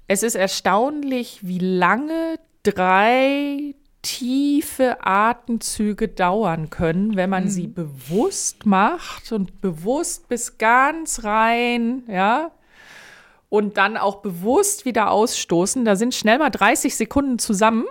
es 0.08 0.22
ist 0.22 0.34
erstaunlich, 0.34 1.46
wie 1.46 1.60
lange 1.60 2.38
drei 2.62 3.74
tiefe 4.02 5.04
Atemzüge 5.04 6.08
dauern 6.08 6.70
können, 6.70 7.16
wenn 7.16 7.28
man 7.30 7.44
mhm. 7.44 7.48
sie 7.48 7.66
bewusst 7.66 8.64
macht 8.66 9.32
und 9.32 9.60
bewusst 9.60 10.28
bis 10.28 10.58
ganz 10.58 11.24
rein, 11.24 12.04
ja, 12.08 12.50
und 13.50 13.76
dann 13.76 13.96
auch 13.96 14.16
bewusst 14.16 14.84
wieder 14.84 15.10
ausstoßen. 15.10 15.84
Da 15.84 15.96
sind 15.96 16.14
schnell 16.14 16.38
mal 16.38 16.50
30 16.50 16.94
Sekunden 16.94 17.38
zusammen. 17.38 17.84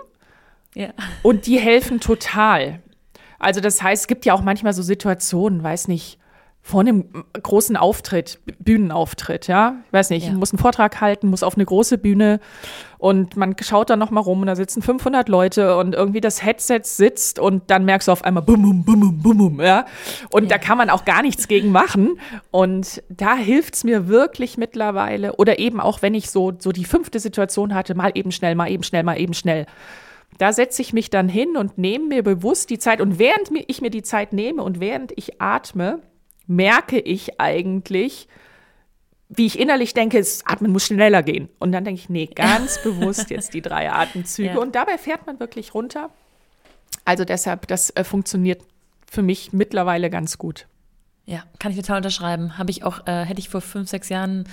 Ja. 0.74 0.88
Und 1.22 1.46
die 1.46 1.58
helfen 1.58 2.00
total. 2.00 2.80
Also 3.38 3.60
das 3.60 3.82
heißt, 3.82 4.04
es 4.04 4.06
gibt 4.06 4.24
ja 4.24 4.34
auch 4.34 4.42
manchmal 4.42 4.72
so 4.72 4.82
Situationen, 4.82 5.62
weiß 5.62 5.88
nicht, 5.88 6.19
vor 6.62 6.80
einem 6.80 7.04
großen 7.32 7.76
Auftritt, 7.76 8.38
Bühnenauftritt, 8.58 9.48
ja, 9.48 9.76
ich 9.86 9.92
weiß 9.92 10.10
nicht, 10.10 10.26
ja. 10.26 10.32
muss 10.34 10.52
einen 10.52 10.58
Vortrag 10.58 11.00
halten, 11.00 11.28
muss 11.28 11.42
auf 11.42 11.54
eine 11.56 11.64
große 11.64 11.98
Bühne 11.98 12.38
und 12.98 13.36
man 13.36 13.56
schaut 13.60 13.88
da 13.88 13.96
noch 13.96 14.10
mal 14.10 14.20
rum 14.20 14.42
und 14.42 14.46
da 14.46 14.54
sitzen 14.54 14.82
500 14.82 15.28
Leute 15.28 15.76
und 15.78 15.94
irgendwie 15.94 16.20
das 16.20 16.44
Headset 16.44 16.82
sitzt 16.84 17.38
und 17.38 17.70
dann 17.70 17.86
merkst 17.86 18.08
du 18.08 18.12
auf 18.12 18.24
einmal 18.24 18.42
bum 18.42 18.62
bum 18.62 18.84
bum 18.84 19.22
bum 19.22 19.38
bum, 19.38 19.60
ja, 19.60 19.86
und 20.30 20.44
ja. 20.44 20.48
da 20.50 20.58
kann 20.58 20.76
man 20.76 20.90
auch 20.90 21.04
gar 21.04 21.22
nichts 21.22 21.48
gegen 21.48 21.72
machen 21.72 22.20
und 22.50 23.02
da 23.08 23.34
hilft's 23.34 23.82
mir 23.82 24.06
wirklich 24.06 24.58
mittlerweile 24.58 25.36
oder 25.36 25.58
eben 25.58 25.80
auch 25.80 26.02
wenn 26.02 26.14
ich 26.14 26.30
so 26.30 26.52
so 26.58 26.72
die 26.72 26.84
fünfte 26.84 27.20
Situation 27.20 27.74
hatte, 27.74 27.94
mal 27.94 28.12
eben 28.14 28.32
schnell, 28.32 28.54
mal 28.54 28.70
eben 28.70 28.82
schnell, 28.82 29.02
mal 29.02 29.18
eben 29.18 29.34
schnell 29.34 29.66
da 30.38 30.54
setze 30.54 30.80
ich 30.80 30.94
mich 30.94 31.10
dann 31.10 31.28
hin 31.28 31.58
und 31.58 31.76
nehme 31.76 32.06
mir 32.06 32.22
bewusst 32.22 32.70
die 32.70 32.78
Zeit. 32.78 33.02
Und 33.02 33.18
während 33.18 33.50
ich 33.66 33.82
mir 33.82 33.90
die 33.90 34.02
Zeit 34.02 34.32
nehme 34.32 34.62
und 34.62 34.80
während 34.80 35.12
ich 35.16 35.38
atme, 35.38 36.00
merke 36.50 36.98
ich 36.98 37.40
eigentlich, 37.40 38.28
wie 39.28 39.46
ich 39.46 39.58
innerlich 39.58 39.94
denke, 39.94 40.18
das 40.18 40.44
Atmen 40.44 40.72
muss 40.72 40.86
schneller 40.86 41.22
gehen. 41.22 41.48
Und 41.60 41.70
dann 41.70 41.84
denke 41.84 42.00
ich, 42.00 42.10
nee, 42.10 42.26
ganz 42.26 42.78
bewusst 42.82 43.30
jetzt 43.30 43.54
die 43.54 43.62
drei 43.62 43.90
Atemzüge. 43.90 44.50
Ja. 44.50 44.58
Und 44.58 44.74
dabei 44.74 44.98
fährt 44.98 45.26
man 45.26 45.38
wirklich 45.38 45.72
runter. 45.74 46.10
Also 47.04 47.24
deshalb, 47.24 47.68
das 47.68 47.90
äh, 47.90 48.02
funktioniert 48.02 48.62
für 49.08 49.22
mich 49.22 49.52
mittlerweile 49.52 50.10
ganz 50.10 50.38
gut. 50.38 50.66
Ja, 51.24 51.44
kann 51.60 51.70
ich 51.70 51.78
total 51.78 51.98
unterschreiben. 51.98 52.58
Habe 52.58 52.72
ich 52.72 52.82
auch, 52.82 53.06
äh, 53.06 53.24
hätte 53.24 53.38
ich 53.38 53.48
vor 53.48 53.60
fünf, 53.60 53.88
sechs 53.88 54.08
Jahren 54.08 54.48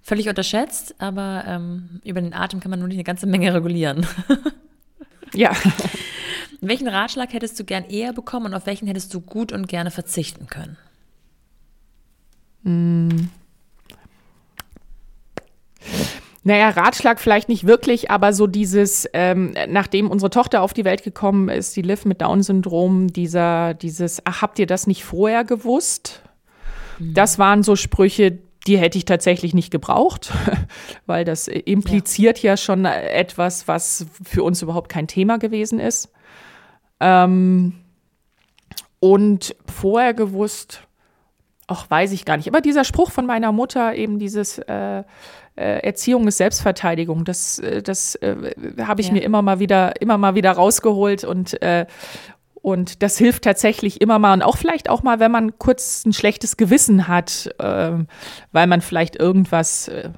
völlig 0.00 0.30
unterschätzt, 0.30 0.94
aber 0.98 1.44
ähm, 1.46 2.00
über 2.04 2.22
den 2.22 2.32
Atem 2.32 2.60
kann 2.60 2.70
man 2.70 2.78
nur 2.78 2.88
nicht 2.88 2.96
eine 2.96 3.04
ganze 3.04 3.26
Menge 3.26 3.52
regulieren. 3.52 4.06
ja. 5.34 5.52
Welchen 6.62 6.88
Ratschlag 6.88 7.34
hättest 7.34 7.60
du 7.60 7.64
gern 7.64 7.84
eher 7.84 8.14
bekommen 8.14 8.46
und 8.46 8.54
auf 8.54 8.64
welchen 8.64 8.86
hättest 8.86 9.12
du 9.12 9.20
gut 9.20 9.52
und 9.52 9.68
gerne 9.68 9.90
verzichten 9.90 10.46
können? 10.46 10.78
Hm. 12.64 13.30
Naja, 16.46 16.68
Ratschlag 16.68 17.20
vielleicht 17.20 17.48
nicht 17.48 17.66
wirklich, 17.66 18.10
aber 18.10 18.34
so 18.34 18.46
dieses, 18.46 19.08
ähm, 19.14 19.54
nachdem 19.68 20.10
unsere 20.10 20.28
Tochter 20.28 20.60
auf 20.60 20.74
die 20.74 20.84
Welt 20.84 21.02
gekommen 21.02 21.48
ist, 21.48 21.74
die 21.74 21.82
Liv 21.82 22.04
mit 22.04 22.20
Down-Syndrom, 22.20 23.08
dieser, 23.08 23.72
dieses, 23.72 24.20
ach, 24.26 24.42
habt 24.42 24.58
ihr 24.58 24.66
das 24.66 24.86
nicht 24.86 25.04
vorher 25.04 25.44
gewusst? 25.44 26.22
Mhm. 26.98 27.14
Das 27.14 27.38
waren 27.38 27.62
so 27.62 27.76
Sprüche, 27.76 28.38
die 28.66 28.76
hätte 28.76 28.98
ich 28.98 29.06
tatsächlich 29.06 29.54
nicht 29.54 29.70
gebraucht, 29.70 30.32
weil 31.06 31.24
das 31.24 31.48
impliziert 31.48 32.42
ja. 32.42 32.52
ja. 32.52 32.56
schon 32.58 32.84
etwas, 32.84 33.66
was 33.66 34.04
für 34.22 34.42
uns 34.42 34.60
überhaupt 34.60 34.90
kein 34.90 35.08
Thema 35.08 35.38
gewesen 35.38 35.80
ist. 35.80 36.12
Ähm, 37.00 37.74
und 39.00 39.56
vorher 39.66 40.12
gewusst, 40.12 40.82
ach, 41.66 41.88
weiß 41.90 42.12
ich 42.12 42.24
gar 42.24 42.36
nicht. 42.36 42.48
Aber 42.48 42.60
dieser 42.60 42.84
Spruch 42.84 43.10
von 43.10 43.26
meiner 43.26 43.52
Mutter, 43.52 43.94
eben 43.94 44.18
dieses 44.18 44.58
äh, 44.58 44.98
äh, 44.98 45.04
Erziehung 45.56 46.26
ist 46.26 46.38
Selbstverteidigung, 46.38 47.24
das, 47.24 47.58
äh, 47.58 47.82
das 47.82 48.16
äh, 48.16 48.54
habe 48.80 49.00
ich 49.00 49.08
ja. 49.08 49.14
mir 49.14 49.22
immer 49.22 49.42
mal 49.42 49.60
wieder, 49.60 50.00
immer 50.00 50.18
mal 50.18 50.34
wieder 50.34 50.52
rausgeholt 50.52 51.24
und 51.24 51.60
äh, 51.62 51.86
und 52.64 53.02
das 53.02 53.18
hilft 53.18 53.44
tatsächlich 53.44 54.00
immer 54.00 54.18
mal 54.18 54.32
und 54.32 54.42
auch 54.42 54.56
vielleicht 54.56 54.88
auch 54.88 55.02
mal, 55.02 55.20
wenn 55.20 55.30
man 55.30 55.58
kurz 55.58 56.06
ein 56.06 56.14
schlechtes 56.14 56.56
Gewissen 56.56 57.08
hat, 57.08 57.54
äh, 57.58 57.92
weil 58.52 58.66
man 58.66 58.80
vielleicht 58.80 59.16
irgendwas 59.16 59.88
äh, 59.88 60.08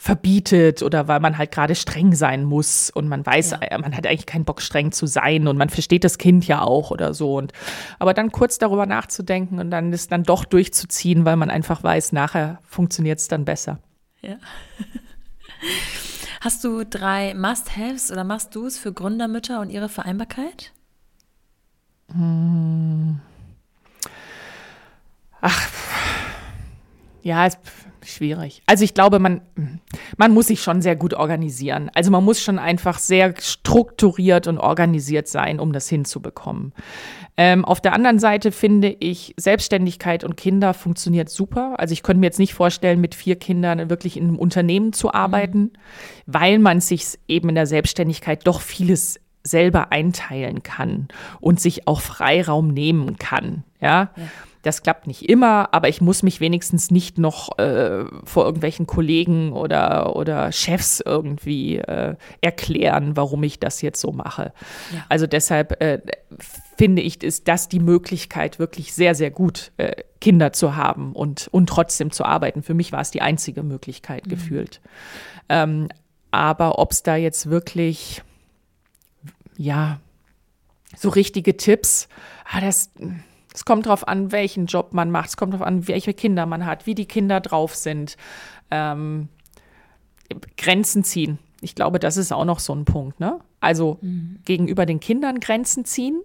verbietet 0.00 0.82
oder 0.82 1.08
weil 1.08 1.20
man 1.20 1.36
halt 1.36 1.50
gerade 1.50 1.74
streng 1.74 2.14
sein 2.14 2.42
muss 2.44 2.88
und 2.88 3.06
man 3.06 3.26
weiß, 3.26 3.50
ja. 3.50 3.78
man 3.78 3.94
hat 3.94 4.06
eigentlich 4.06 4.24
keinen 4.24 4.46
Bock 4.46 4.62
streng 4.62 4.92
zu 4.92 5.04
sein 5.06 5.46
und 5.46 5.58
man 5.58 5.68
versteht 5.68 6.04
das 6.04 6.16
Kind 6.16 6.46
ja 6.46 6.62
auch 6.62 6.90
oder 6.90 7.12
so 7.12 7.36
und 7.36 7.52
aber 7.98 8.14
dann 8.14 8.32
kurz 8.32 8.56
darüber 8.56 8.86
nachzudenken 8.86 9.58
und 9.58 9.70
dann 9.70 9.92
es 9.92 10.08
dann 10.08 10.22
doch 10.22 10.46
durchzuziehen, 10.46 11.26
weil 11.26 11.36
man 11.36 11.50
einfach 11.50 11.82
weiß, 11.82 12.12
nachher 12.12 12.60
funktioniert 12.64 13.18
es 13.18 13.28
dann 13.28 13.44
besser. 13.44 13.78
Ja. 14.22 14.36
Hast 16.40 16.64
du 16.64 16.82
drei 16.86 17.34
Must-Haves 17.34 18.10
oder 18.10 18.24
Must-Dos 18.24 18.78
für 18.78 18.94
Gründermütter 18.94 19.60
und 19.60 19.68
ihre 19.68 19.90
Vereinbarkeit? 19.90 20.72
Hm. 22.10 23.20
Ach, 25.42 25.68
ja, 27.22 27.46
ist 27.46 27.58
schwierig. 28.04 28.62
Also 28.66 28.84
ich 28.84 28.94
glaube, 28.94 29.18
man, 29.18 29.42
man 30.16 30.32
muss 30.32 30.46
sich 30.46 30.62
schon 30.62 30.80
sehr 30.82 30.96
gut 30.96 31.14
organisieren. 31.14 31.90
Also 31.94 32.10
man 32.10 32.24
muss 32.24 32.40
schon 32.40 32.58
einfach 32.58 32.98
sehr 32.98 33.34
strukturiert 33.38 34.46
und 34.46 34.58
organisiert 34.58 35.28
sein, 35.28 35.60
um 35.60 35.72
das 35.72 35.88
hinzubekommen. 35.88 36.72
Ähm, 37.36 37.64
auf 37.64 37.80
der 37.80 37.92
anderen 37.92 38.18
Seite 38.18 38.52
finde 38.52 38.96
ich, 39.00 39.34
Selbstständigkeit 39.36 40.24
und 40.24 40.36
Kinder 40.36 40.74
funktioniert 40.74 41.28
super. 41.28 41.74
Also 41.78 41.92
ich 41.92 42.02
könnte 42.02 42.20
mir 42.20 42.26
jetzt 42.26 42.38
nicht 42.38 42.54
vorstellen, 42.54 43.00
mit 43.00 43.14
vier 43.14 43.36
Kindern 43.36 43.90
wirklich 43.90 44.16
in 44.16 44.24
einem 44.24 44.38
Unternehmen 44.38 44.92
zu 44.92 45.12
arbeiten, 45.12 45.58
mhm. 45.58 45.72
weil 46.26 46.58
man 46.58 46.80
sich 46.80 47.18
eben 47.28 47.48
in 47.48 47.54
der 47.54 47.66
Selbstständigkeit 47.66 48.46
doch 48.46 48.60
vieles 48.60 49.20
selber 49.42 49.90
einteilen 49.90 50.62
kann 50.62 51.08
und 51.40 51.60
sich 51.60 51.86
auch 51.88 52.00
Freiraum 52.00 52.68
nehmen 52.68 53.16
kann. 53.18 53.64
ja. 53.80 54.10
ja. 54.16 54.28
Das 54.62 54.82
klappt 54.82 55.06
nicht 55.06 55.28
immer, 55.28 55.72
aber 55.72 55.88
ich 55.88 56.00
muss 56.00 56.22
mich 56.22 56.40
wenigstens 56.40 56.90
nicht 56.90 57.16
noch 57.16 57.58
äh, 57.58 58.04
vor 58.24 58.44
irgendwelchen 58.44 58.86
Kollegen 58.86 59.52
oder, 59.52 60.16
oder 60.16 60.52
Chefs 60.52 61.00
irgendwie 61.04 61.78
äh, 61.78 62.16
erklären, 62.42 63.16
warum 63.16 63.42
ich 63.42 63.58
das 63.58 63.80
jetzt 63.80 64.00
so 64.00 64.12
mache. 64.12 64.52
Ja. 64.92 65.06
Also 65.08 65.26
deshalb 65.26 65.82
äh, 65.82 66.00
finde 66.76 67.02
ich, 67.02 67.22
ist 67.22 67.48
das 67.48 67.68
die 67.68 67.80
Möglichkeit, 67.80 68.58
wirklich 68.58 68.92
sehr, 68.92 69.14
sehr 69.14 69.30
gut 69.30 69.72
äh, 69.78 70.02
Kinder 70.20 70.52
zu 70.52 70.76
haben 70.76 71.14
und, 71.14 71.48
und 71.50 71.68
trotzdem 71.68 72.10
zu 72.10 72.24
arbeiten. 72.24 72.62
Für 72.62 72.74
mich 72.74 72.92
war 72.92 73.00
es 73.00 73.10
die 73.10 73.22
einzige 73.22 73.62
Möglichkeit 73.62 74.26
mhm. 74.26 74.30
gefühlt. 74.30 74.80
Ähm, 75.48 75.88
aber 76.30 76.78
ob 76.78 76.92
es 76.92 77.02
da 77.02 77.16
jetzt 77.16 77.48
wirklich, 77.48 78.22
ja, 79.56 80.00
so 80.96 81.08
richtige 81.08 81.56
Tipps, 81.56 82.08
ah, 82.50 82.60
das 82.60 82.90
es 83.60 83.66
kommt 83.66 83.84
darauf 83.84 84.08
an, 84.08 84.32
welchen 84.32 84.64
Job 84.64 84.94
man 84.94 85.10
macht. 85.10 85.28
Es 85.28 85.36
kommt 85.36 85.52
darauf 85.52 85.66
an, 85.66 85.86
welche 85.86 86.14
Kinder 86.14 86.46
man 86.46 86.64
hat, 86.64 86.86
wie 86.86 86.94
die 86.94 87.04
Kinder 87.04 87.40
drauf 87.40 87.74
sind. 87.74 88.16
Ähm, 88.70 89.28
Grenzen 90.56 91.04
ziehen. 91.04 91.38
Ich 91.60 91.74
glaube, 91.74 91.98
das 91.98 92.16
ist 92.16 92.32
auch 92.32 92.46
noch 92.46 92.58
so 92.58 92.74
ein 92.74 92.86
Punkt. 92.86 93.20
Ne? 93.20 93.38
Also 93.60 93.98
mhm. 94.00 94.38
gegenüber 94.46 94.86
den 94.86 94.98
Kindern 94.98 95.40
Grenzen 95.40 95.84
ziehen. 95.84 96.22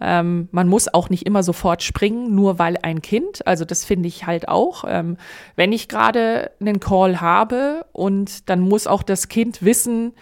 Ähm, 0.00 0.48
man 0.50 0.66
muss 0.66 0.88
auch 0.88 1.10
nicht 1.10 1.26
immer 1.26 1.42
sofort 1.42 1.82
springen, 1.82 2.34
nur 2.34 2.58
weil 2.58 2.78
ein 2.80 3.02
Kind, 3.02 3.46
also 3.46 3.66
das 3.66 3.84
finde 3.84 4.08
ich 4.08 4.24
halt 4.24 4.48
auch, 4.48 4.84
ähm, 4.88 5.18
wenn 5.56 5.72
ich 5.72 5.88
gerade 5.88 6.52
einen 6.58 6.80
Call 6.80 7.20
habe 7.20 7.84
und 7.92 8.48
dann 8.48 8.60
muss 8.60 8.86
auch 8.86 9.02
das 9.02 9.28
Kind 9.28 9.62
wissen, 9.62 10.14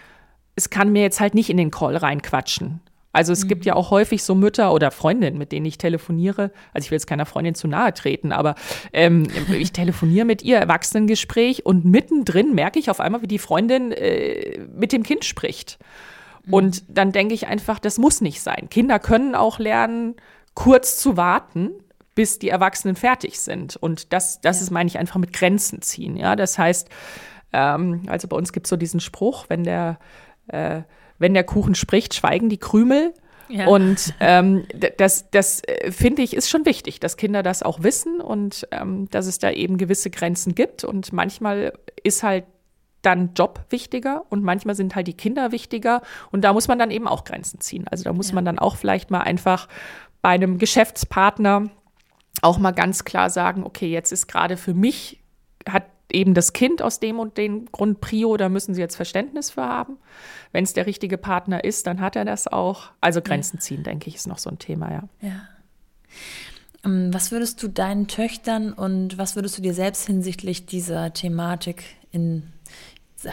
es 0.57 0.69
kann 0.69 0.91
mir 0.91 1.01
jetzt 1.01 1.21
halt 1.21 1.33
nicht 1.33 1.49
in 1.49 1.55
den 1.55 1.71
Call 1.71 1.95
reinquatschen. 1.95 2.81
Also 3.15 3.31
es 3.31 3.45
mhm. 3.45 3.47
gibt 3.47 3.65
ja 3.65 3.75
auch 3.75 3.91
häufig 3.91 4.23
so 4.23 4.35
Mütter 4.35 4.73
oder 4.73 4.91
Freundinnen, 4.91 5.37
mit 5.37 5.53
denen 5.53 5.65
ich 5.65 5.77
telefoniere. 5.77 6.51
Also 6.73 6.85
ich 6.85 6.91
will 6.91 6.97
jetzt 6.97 7.07
keiner 7.07 7.25
Freundin 7.25 7.55
zu 7.55 7.67
nahe 7.67 7.93
treten, 7.93 8.33
aber 8.33 8.55
ähm, 8.91 9.27
ich 9.57 9.71
telefoniere 9.71 10.25
mit 10.25 10.43
ihr, 10.43 10.57
Erwachsenengespräch 10.57 11.65
und 11.65 11.85
mittendrin 11.85 12.53
merke 12.53 12.77
ich 12.77 12.89
auf 12.89 12.99
einmal, 12.99 13.21
wie 13.21 13.27
die 13.27 13.39
Freundin 13.39 13.93
äh, 13.93 14.59
mit 14.75 14.91
dem 14.91 15.03
Kind 15.03 15.23
spricht. 15.23 15.79
Mhm. 16.45 16.53
Und 16.53 16.83
dann 16.89 17.13
denke 17.13 17.33
ich 17.33 17.47
einfach, 17.47 17.79
das 17.79 17.97
muss 17.97 18.19
nicht 18.19 18.41
sein. 18.41 18.67
Kinder 18.69 18.99
können 18.99 19.33
auch 19.33 19.59
lernen, 19.59 20.15
kurz 20.53 20.97
zu 20.97 21.15
warten, 21.15 21.71
bis 22.15 22.37
die 22.37 22.49
Erwachsenen 22.49 22.97
fertig 22.97 23.39
sind. 23.39 23.77
Und 23.77 24.11
das, 24.11 24.41
das 24.41 24.57
ja. 24.57 24.63
ist, 24.63 24.71
meine 24.71 24.87
ich, 24.87 24.97
einfach 24.97 25.19
mit 25.19 25.31
Grenzen 25.31 25.81
ziehen. 25.81 26.17
Ja, 26.17 26.35
das 26.35 26.57
heißt, 26.57 26.89
ähm, 27.53 28.01
also 28.07 28.27
bei 28.27 28.35
uns 28.35 28.51
gibt 28.51 28.65
es 28.65 28.69
so 28.69 28.75
diesen 28.75 28.99
Spruch, 28.99 29.45
wenn 29.47 29.63
der 29.63 29.99
äh, 30.47 30.81
wenn 31.17 31.33
der 31.33 31.43
Kuchen 31.43 31.75
spricht, 31.75 32.13
schweigen 32.13 32.49
die 32.49 32.57
Krümel. 32.57 33.13
Ja. 33.47 33.67
Und 33.67 34.13
ähm, 34.19 34.65
das, 34.97 35.29
das 35.29 35.61
äh, 35.65 35.91
finde 35.91 36.23
ich, 36.23 36.35
ist 36.35 36.49
schon 36.49 36.65
wichtig, 36.65 36.99
dass 36.99 37.17
Kinder 37.17 37.43
das 37.43 37.61
auch 37.61 37.83
wissen 37.83 38.19
und 38.19 38.67
ähm, 38.71 39.07
dass 39.11 39.27
es 39.27 39.37
da 39.37 39.51
eben 39.51 39.77
gewisse 39.77 40.09
Grenzen 40.09 40.55
gibt. 40.55 40.83
Und 40.83 41.13
manchmal 41.13 41.73
ist 42.03 42.23
halt 42.23 42.45
dann 43.03 43.33
Job 43.35 43.65
wichtiger 43.69 44.23
und 44.29 44.43
manchmal 44.43 44.75
sind 44.75 44.95
halt 44.95 45.07
die 45.07 45.13
Kinder 45.13 45.51
wichtiger. 45.51 46.01
Und 46.31 46.41
da 46.41 46.53
muss 46.53 46.67
man 46.67 46.79
dann 46.79 46.91
eben 46.91 47.07
auch 47.07 47.23
Grenzen 47.23 47.61
ziehen. 47.61 47.87
Also 47.89 48.03
da 48.03 48.13
muss 48.13 48.29
ja. 48.29 48.35
man 48.35 48.45
dann 48.45 48.57
auch 48.57 48.75
vielleicht 48.77 49.11
mal 49.11 49.21
einfach 49.21 49.67
bei 50.21 50.29
einem 50.29 50.57
Geschäftspartner 50.57 51.69
auch 52.41 52.57
mal 52.57 52.71
ganz 52.71 53.03
klar 53.03 53.29
sagen, 53.29 53.63
okay, 53.63 53.87
jetzt 53.87 54.11
ist 54.11 54.27
gerade 54.27 54.57
für 54.57 54.73
mich, 54.73 55.21
hat 55.69 55.83
eben 56.11 56.33
das 56.33 56.53
Kind 56.53 56.81
aus 56.81 56.99
dem 56.99 57.19
und 57.19 57.37
dem 57.37 57.65
Grund 57.71 58.01
Prio, 58.01 58.37
da 58.37 58.49
müssen 58.49 58.73
sie 58.73 58.81
jetzt 58.81 58.95
Verständnis 58.95 59.51
für 59.51 59.63
haben. 59.63 59.97
Wenn 60.51 60.63
es 60.63 60.73
der 60.73 60.85
richtige 60.85 61.17
Partner 61.17 61.63
ist, 61.63 61.87
dann 61.87 61.99
hat 61.99 62.15
er 62.15 62.25
das 62.25 62.47
auch. 62.47 62.91
Also 63.01 63.21
Grenzen 63.21 63.59
ziehen, 63.59 63.83
denke 63.83 64.07
ich, 64.07 64.15
ist 64.15 64.27
noch 64.27 64.37
so 64.37 64.49
ein 64.49 64.59
Thema, 64.59 64.91
ja. 64.91 65.03
Ja. 65.21 65.41
Ähm, 66.85 67.13
was 67.13 67.31
würdest 67.31 67.61
du 67.61 67.67
deinen 67.67 68.07
Töchtern 68.07 68.71
und 68.71 69.17
was 69.17 69.35
würdest 69.35 69.57
du 69.57 69.61
dir 69.61 69.73
selbst 69.73 70.05
hinsichtlich 70.05 70.65
dieser 70.65 71.13
Thematik 71.13 71.83
in, 72.11 72.53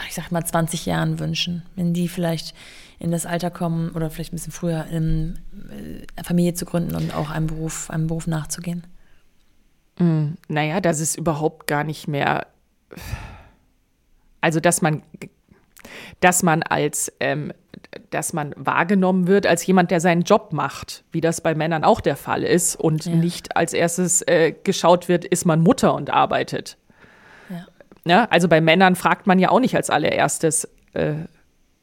ich 0.07 0.13
sag 0.13 0.31
mal, 0.31 0.43
20 0.43 0.85
Jahren 0.85 1.19
wünschen, 1.19 1.63
wenn 1.75 1.93
die 1.93 2.07
vielleicht 2.07 2.55
in 2.99 3.11
das 3.11 3.25
Alter 3.25 3.51
kommen 3.51 3.91
oder 3.91 4.09
vielleicht 4.09 4.33
ein 4.33 4.37
bisschen 4.37 4.53
früher, 4.53 4.85
eine 4.85 5.35
äh, 6.17 6.23
Familie 6.23 6.53
zu 6.53 6.65
gründen 6.65 6.95
und 6.95 7.13
auch 7.13 7.29
einem 7.29 7.47
Beruf, 7.47 7.89
einem 7.89 8.07
Beruf 8.07 8.27
nachzugehen? 8.27 8.87
Mm, 9.99 10.33
naja, 10.47 10.81
dass 10.81 10.99
es 10.99 11.15
überhaupt 11.15 11.67
gar 11.67 11.83
nicht 11.83 12.07
mehr, 12.07 12.47
also 14.41 14.59
dass 14.59 14.81
man, 14.81 15.03
dass 16.19 16.43
man 16.43 16.63
als, 16.63 17.11
ähm, 17.19 17.53
dass 18.09 18.33
man 18.33 18.53
wahrgenommen 18.57 19.27
wird 19.27 19.47
als 19.47 19.65
jemand, 19.65 19.91
der 19.91 19.99
seinen 19.99 20.23
Job 20.23 20.51
macht, 20.51 21.03
wie 21.11 21.21
das 21.21 21.41
bei 21.41 21.55
Männern 21.55 21.83
auch 21.83 22.01
der 22.01 22.15
Fall 22.15 22.43
ist 22.43 22.75
und 22.75 23.05
ja. 23.05 23.15
nicht 23.15 23.55
als 23.55 23.73
erstes 23.73 24.21
äh, 24.23 24.53
geschaut 24.63 25.07
wird, 25.07 25.25
ist 25.25 25.45
man 25.45 25.61
Mutter 25.61 25.93
und 25.93 26.09
arbeitet. 26.09 26.77
Ja. 27.49 27.65
ja. 28.05 28.27
also 28.29 28.47
bei 28.47 28.61
Männern 28.61 28.95
fragt 28.95 29.27
man 29.27 29.39
ja 29.39 29.49
auch 29.49 29.59
nicht 29.59 29.75
als 29.75 29.89
allererstes, 29.89 30.67
äh, 30.93 31.13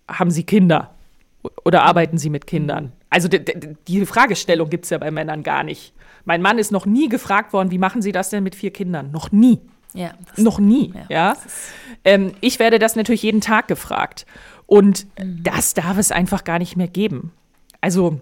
haben 0.08 0.30
sie 0.30 0.44
Kinder 0.44 0.94
oder 1.64 1.82
arbeiten 1.82 2.18
sie 2.18 2.30
mit 2.30 2.46
Kindern? 2.46 2.92
Also 3.08 3.28
die 3.28 4.06
Fragestellung 4.06 4.70
gibt 4.70 4.84
es 4.84 4.90
ja 4.90 4.98
bei 4.98 5.10
Männern 5.10 5.42
gar 5.42 5.64
nicht. 5.64 5.92
Mein 6.24 6.42
Mann 6.42 6.58
ist 6.58 6.70
noch 6.70 6.86
nie 6.86 7.08
gefragt 7.08 7.52
worden, 7.52 7.70
wie 7.70 7.78
machen 7.78 8.02
Sie 8.02 8.12
das 8.12 8.30
denn 8.30 8.44
mit 8.44 8.54
vier 8.54 8.72
Kindern? 8.72 9.10
Noch 9.10 9.32
nie. 9.32 9.60
Ja, 9.92 10.12
noch 10.36 10.58
nie. 10.58 10.92
Ja. 10.94 11.32
ja? 11.32 11.36
Ähm, 12.04 12.32
ich 12.40 12.58
werde 12.58 12.78
das 12.78 12.96
natürlich 12.96 13.22
jeden 13.22 13.40
Tag 13.40 13.68
gefragt. 13.68 14.26
Und 14.66 15.06
mhm. 15.18 15.42
das 15.42 15.74
darf 15.74 15.98
es 15.98 16.12
einfach 16.12 16.44
gar 16.44 16.58
nicht 16.58 16.76
mehr 16.76 16.88
geben. 16.88 17.32
Also 17.80 18.20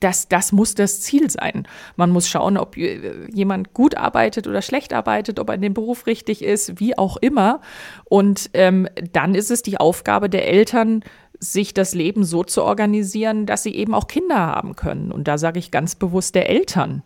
das, 0.00 0.28
das 0.28 0.52
muss 0.52 0.74
das 0.74 1.00
Ziel 1.00 1.30
sein. 1.30 1.66
Man 1.96 2.10
muss 2.10 2.28
schauen, 2.28 2.56
ob 2.56 2.76
jemand 2.76 3.74
gut 3.74 3.96
arbeitet 3.96 4.46
oder 4.46 4.62
schlecht 4.62 4.92
arbeitet, 4.92 5.38
ob 5.38 5.48
er 5.48 5.56
in 5.56 5.62
dem 5.62 5.74
Beruf 5.74 6.06
richtig 6.06 6.42
ist, 6.42 6.80
wie 6.80 6.96
auch 6.96 7.16
immer. 7.18 7.60
Und 8.04 8.50
ähm, 8.54 8.88
dann 9.12 9.34
ist 9.34 9.50
es 9.50 9.62
die 9.62 9.78
Aufgabe 9.78 10.30
der 10.30 10.48
Eltern, 10.48 11.04
sich 11.40 11.72
das 11.72 11.94
Leben 11.94 12.24
so 12.24 12.42
zu 12.42 12.64
organisieren, 12.64 13.46
dass 13.46 13.62
sie 13.62 13.74
eben 13.74 13.94
auch 13.94 14.08
Kinder 14.08 14.38
haben 14.38 14.74
können. 14.74 15.12
Und 15.12 15.28
da 15.28 15.38
sage 15.38 15.58
ich 15.58 15.70
ganz 15.70 15.94
bewusst 15.94 16.34
der 16.34 16.48
Eltern. 16.48 17.02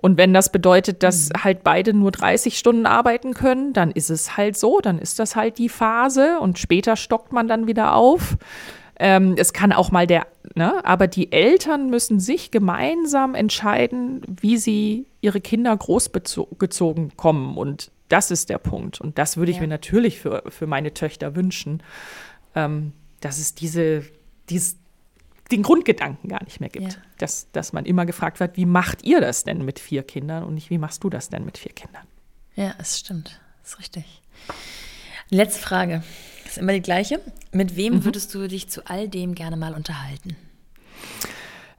Und 0.00 0.16
wenn 0.16 0.32
das 0.32 0.52
bedeutet, 0.52 1.02
dass 1.02 1.28
mhm. 1.28 1.44
halt 1.44 1.64
beide 1.64 1.92
nur 1.92 2.12
30 2.12 2.56
Stunden 2.56 2.86
arbeiten 2.86 3.34
können, 3.34 3.72
dann 3.72 3.90
ist 3.90 4.10
es 4.10 4.36
halt 4.36 4.56
so, 4.56 4.80
dann 4.80 4.98
ist 4.98 5.18
das 5.18 5.34
halt 5.34 5.58
die 5.58 5.68
Phase 5.68 6.38
und 6.40 6.58
später 6.58 6.94
stockt 6.94 7.32
man 7.32 7.48
dann 7.48 7.66
wieder 7.66 7.94
auf. 7.94 8.36
Ähm, 9.00 9.34
es 9.36 9.52
kann 9.52 9.72
auch 9.72 9.90
mal 9.90 10.06
der, 10.06 10.26
ne, 10.54 10.84
aber 10.84 11.08
die 11.08 11.32
Eltern 11.32 11.90
müssen 11.90 12.20
sich 12.20 12.50
gemeinsam 12.50 13.34
entscheiden, 13.34 14.22
wie 14.40 14.56
sie 14.56 15.06
ihre 15.20 15.40
Kinder 15.40 15.76
großgezogen 15.76 17.16
kommen. 17.16 17.56
Und 17.56 17.90
das 18.08 18.30
ist 18.30 18.50
der 18.50 18.58
Punkt. 18.58 19.00
Und 19.00 19.18
das 19.18 19.36
würde 19.36 19.50
ich 19.50 19.58
ja. 19.58 19.62
mir 19.62 19.68
natürlich 19.68 20.20
für, 20.20 20.44
für 20.48 20.66
meine 20.66 20.94
Töchter 20.94 21.34
wünschen. 21.34 21.82
Ähm, 22.54 22.92
dass 23.20 23.38
es 23.38 23.54
diese, 23.54 24.04
dies, 24.48 24.78
den 25.50 25.62
Grundgedanken 25.62 26.28
gar 26.28 26.42
nicht 26.44 26.60
mehr 26.60 26.68
gibt. 26.68 26.92
Ja. 26.92 26.98
Dass, 27.18 27.50
dass 27.52 27.72
man 27.72 27.84
immer 27.86 28.06
gefragt 28.06 28.40
wird, 28.40 28.56
wie 28.56 28.66
macht 28.66 29.04
ihr 29.04 29.20
das 29.20 29.44
denn 29.44 29.64
mit 29.64 29.78
vier 29.78 30.02
Kindern 30.02 30.44
und 30.44 30.54
nicht, 30.54 30.70
wie 30.70 30.78
machst 30.78 31.02
du 31.04 31.10
das 31.10 31.28
denn 31.30 31.44
mit 31.44 31.58
vier 31.58 31.72
Kindern? 31.72 32.06
Ja, 32.54 32.74
es 32.78 32.98
stimmt. 32.98 33.40
Das 33.62 33.72
ist 33.72 33.78
richtig. 33.78 34.22
Letzte 35.30 35.60
Frage. 35.60 36.02
Das 36.42 36.52
ist 36.52 36.58
immer 36.58 36.72
die 36.72 36.82
gleiche. 36.82 37.20
Mit 37.52 37.76
wem 37.76 37.94
mhm. 37.94 38.04
würdest 38.04 38.34
du 38.34 38.48
dich 38.48 38.68
zu 38.68 38.86
all 38.86 39.08
dem 39.08 39.34
gerne 39.34 39.56
mal 39.56 39.74
unterhalten? 39.74 40.36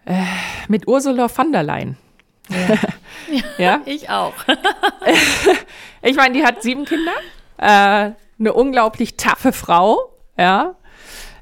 Äh, 0.06 0.24
mit 0.68 0.88
Ursula 0.88 1.28
von 1.28 1.52
der 1.52 1.64
Leyen. 1.64 1.98
Ja, 2.50 2.78
ja? 3.58 3.82
ich 3.86 4.10
auch. 4.10 4.34
ich 6.02 6.16
meine, 6.16 6.34
die 6.34 6.44
hat 6.44 6.64
sieben 6.64 6.86
Kinder, 6.86 7.14
äh, 7.58 8.14
eine 8.40 8.54
unglaublich 8.54 9.18
taffe 9.18 9.52
Frau, 9.52 9.98
ja, 10.38 10.76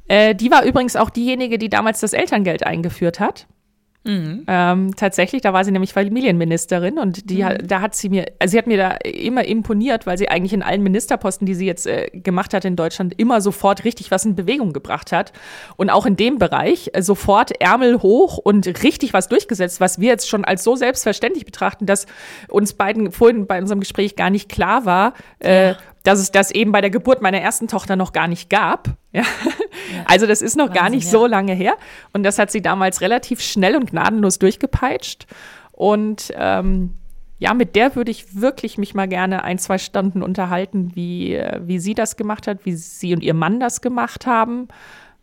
äh, 0.07 0.35
die 0.35 0.51
war 0.51 0.63
übrigens 0.63 0.95
auch 0.95 1.09
diejenige, 1.09 1.57
die 1.57 1.69
damals 1.69 1.99
das 1.99 2.13
Elterngeld 2.13 2.65
eingeführt 2.65 3.19
hat. 3.19 3.47
Mhm. 4.07 4.45
Ähm, 4.47 4.95
tatsächlich, 4.95 5.41
da 5.41 5.51
war 5.51 5.65
sie 5.65 5.71
nämlich 5.71 5.91
Familienministerin 5.91 6.97
und 6.97 7.29
die, 7.29 7.43
mhm. 7.43 7.67
da 7.67 7.81
hat 7.81 7.93
sie 7.93 8.07
mir, 8.07 8.25
also 8.39 8.53
sie 8.53 8.57
hat 8.57 8.65
mir 8.65 8.77
da 8.77 8.91
immer 9.03 9.43
imponiert, 9.43 10.07
weil 10.07 10.17
sie 10.17 10.29
eigentlich 10.29 10.53
in 10.53 10.63
allen 10.63 10.81
Ministerposten, 10.81 11.45
die 11.45 11.53
sie 11.53 11.65
jetzt 11.65 11.87
äh, 11.87 12.09
gemacht 12.13 12.53
hat 12.53 12.63
in 12.63 12.77
Deutschland, 12.77 13.19
immer 13.19 13.41
sofort 13.41 13.83
richtig 13.83 14.09
was 14.09 14.23
in 14.23 14.35
Bewegung 14.35 14.71
gebracht 14.71 15.11
hat. 15.11 15.33
Und 15.75 15.89
auch 15.89 16.05
in 16.05 16.15
dem 16.15 16.39
Bereich 16.39 16.91
äh, 16.93 17.01
sofort 17.01 17.59
Ärmel 17.59 18.01
hoch 18.01 18.37
und 18.37 18.65
richtig 18.83 19.11
was 19.11 19.27
durchgesetzt, 19.27 19.81
was 19.81 19.99
wir 19.99 20.07
jetzt 20.07 20.29
schon 20.29 20.45
als 20.45 20.63
so 20.63 20.77
selbstverständlich 20.77 21.45
betrachten, 21.45 21.85
dass 21.85 22.05
uns 22.47 22.73
beiden 22.73 23.11
vorhin 23.11 23.45
bei 23.45 23.59
unserem 23.59 23.81
Gespräch 23.81 24.15
gar 24.15 24.29
nicht 24.29 24.47
klar 24.47 24.85
war, 24.85 25.13
äh, 25.39 25.71
ja 25.71 25.77
dass 26.07 26.19
es 26.19 26.31
das 26.31 26.51
eben 26.51 26.71
bei 26.71 26.79
der 26.79 26.89
Geburt 26.89 27.21
meiner 27.21 27.41
ersten 27.41 27.67
Tochter 27.67 27.97
noch 27.97 28.13
gar 28.13 28.27
nicht 28.27 28.49
gab. 28.49 28.89
Ja. 29.13 29.23
Ja. 29.23 30.03
Also 30.05 30.27
das 30.27 30.41
ist 30.41 30.57
noch 30.57 30.65
Wahnsinn, 30.67 30.81
gar 30.81 30.89
nicht 30.89 31.05
ja. 31.05 31.11
so 31.11 31.25
lange 31.25 31.53
her. 31.53 31.75
Und 32.13 32.23
das 32.23 32.37
hat 32.37 32.51
sie 32.51 32.61
damals 32.61 33.01
relativ 33.01 33.41
schnell 33.41 33.75
und 33.75 33.89
gnadenlos 33.89 34.37
durchgepeitscht. 34.37 35.25
Und 35.71 36.33
ähm, 36.35 36.93
ja, 37.39 37.53
mit 37.53 37.75
der 37.75 37.95
würde 37.95 38.11
ich 38.11 38.39
wirklich 38.39 38.77
mich 38.77 38.93
mal 38.93 39.07
gerne 39.07 39.43
ein, 39.43 39.57
zwei 39.57 39.77
Stunden 39.77 40.21
unterhalten, 40.21 40.91
wie, 40.93 41.41
wie 41.61 41.79
sie 41.79 41.93
das 41.95 42.17
gemacht 42.17 42.47
hat, 42.47 42.65
wie 42.65 42.73
sie 42.73 43.13
und 43.13 43.23
ihr 43.23 43.33
Mann 43.33 43.59
das 43.59 43.81
gemacht 43.81 44.27
haben. 44.27 44.67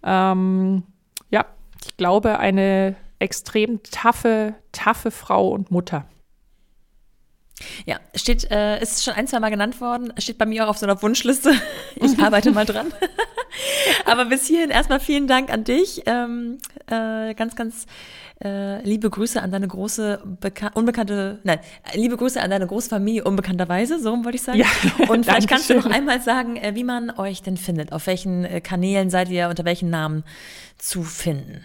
Ähm, 0.02 0.82
ja, 1.30 1.44
ich 1.84 1.96
glaube, 1.96 2.38
eine 2.38 2.96
extrem 3.18 3.82
taffe, 3.82 4.54
taffe 4.72 5.10
Frau 5.10 5.50
und 5.50 5.70
Mutter. 5.70 6.06
Ja, 7.86 8.00
steht, 8.14 8.50
äh, 8.50 8.80
ist 8.80 9.04
schon 9.04 9.14
ein, 9.14 9.26
zwei 9.26 9.40
Mal 9.40 9.50
genannt 9.50 9.80
worden, 9.80 10.12
steht 10.18 10.38
bei 10.38 10.46
mir 10.46 10.64
auch 10.64 10.70
auf 10.70 10.78
so 10.78 10.86
einer 10.86 11.00
Wunschliste. 11.02 11.52
Ich 11.96 12.18
arbeite 12.18 12.50
mal 12.50 12.66
dran. 12.66 12.92
Aber 14.04 14.24
bis 14.26 14.46
hierhin 14.46 14.70
erstmal 14.70 15.00
vielen 15.00 15.26
Dank 15.26 15.50
an 15.50 15.64
dich. 15.64 16.02
Ähm, 16.06 16.58
äh, 16.86 17.34
ganz, 17.34 17.54
ganz 17.54 17.86
äh, 18.42 18.82
liebe 18.82 19.08
Grüße 19.08 19.40
an 19.40 19.52
deine 19.52 19.68
große, 19.68 20.22
Beka 20.40 20.70
unbekannte, 20.74 21.38
nein, 21.44 21.60
liebe 21.94 22.16
Grüße 22.16 22.40
an 22.40 22.50
deine 22.50 22.66
große 22.66 22.88
Familie 22.88 23.24
unbekannterweise, 23.24 24.00
so 24.00 24.12
wollte 24.24 24.36
ich 24.36 24.42
sagen. 24.42 24.58
Ja, 24.58 24.66
Und 25.08 25.24
vielleicht 25.24 25.48
kannst 25.48 25.70
du 25.70 25.74
noch 25.74 25.86
einmal 25.86 26.20
sagen, 26.20 26.56
äh, 26.56 26.74
wie 26.74 26.84
man 26.84 27.10
euch 27.10 27.42
denn 27.42 27.56
findet. 27.56 27.92
Auf 27.92 28.06
welchen 28.06 28.44
äh, 28.44 28.60
Kanälen 28.60 29.08
seid 29.10 29.28
ihr, 29.28 29.48
unter 29.48 29.64
welchen 29.64 29.90
Namen 29.90 30.24
zu 30.78 31.04
finden? 31.04 31.62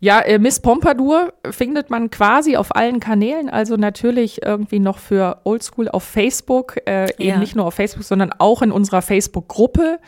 Ja, 0.00 0.20
äh, 0.20 0.38
Miss 0.38 0.60
Pompadour 0.60 1.32
findet 1.50 1.90
man 1.90 2.10
quasi 2.10 2.56
auf 2.56 2.74
allen 2.74 3.00
Kanälen, 3.00 3.48
also 3.48 3.76
natürlich 3.76 4.42
irgendwie 4.42 4.78
noch 4.78 4.98
für 4.98 5.40
Oldschool 5.44 5.88
auf 5.88 6.04
Facebook, 6.04 6.76
äh, 6.86 7.06
ja. 7.06 7.10
eben 7.18 7.38
nicht 7.40 7.56
nur 7.56 7.66
auf 7.66 7.74
Facebook, 7.74 8.04
sondern 8.04 8.32
auch 8.38 8.62
in 8.62 8.72
unserer 8.72 9.02
Facebook-Gruppe. 9.02 9.98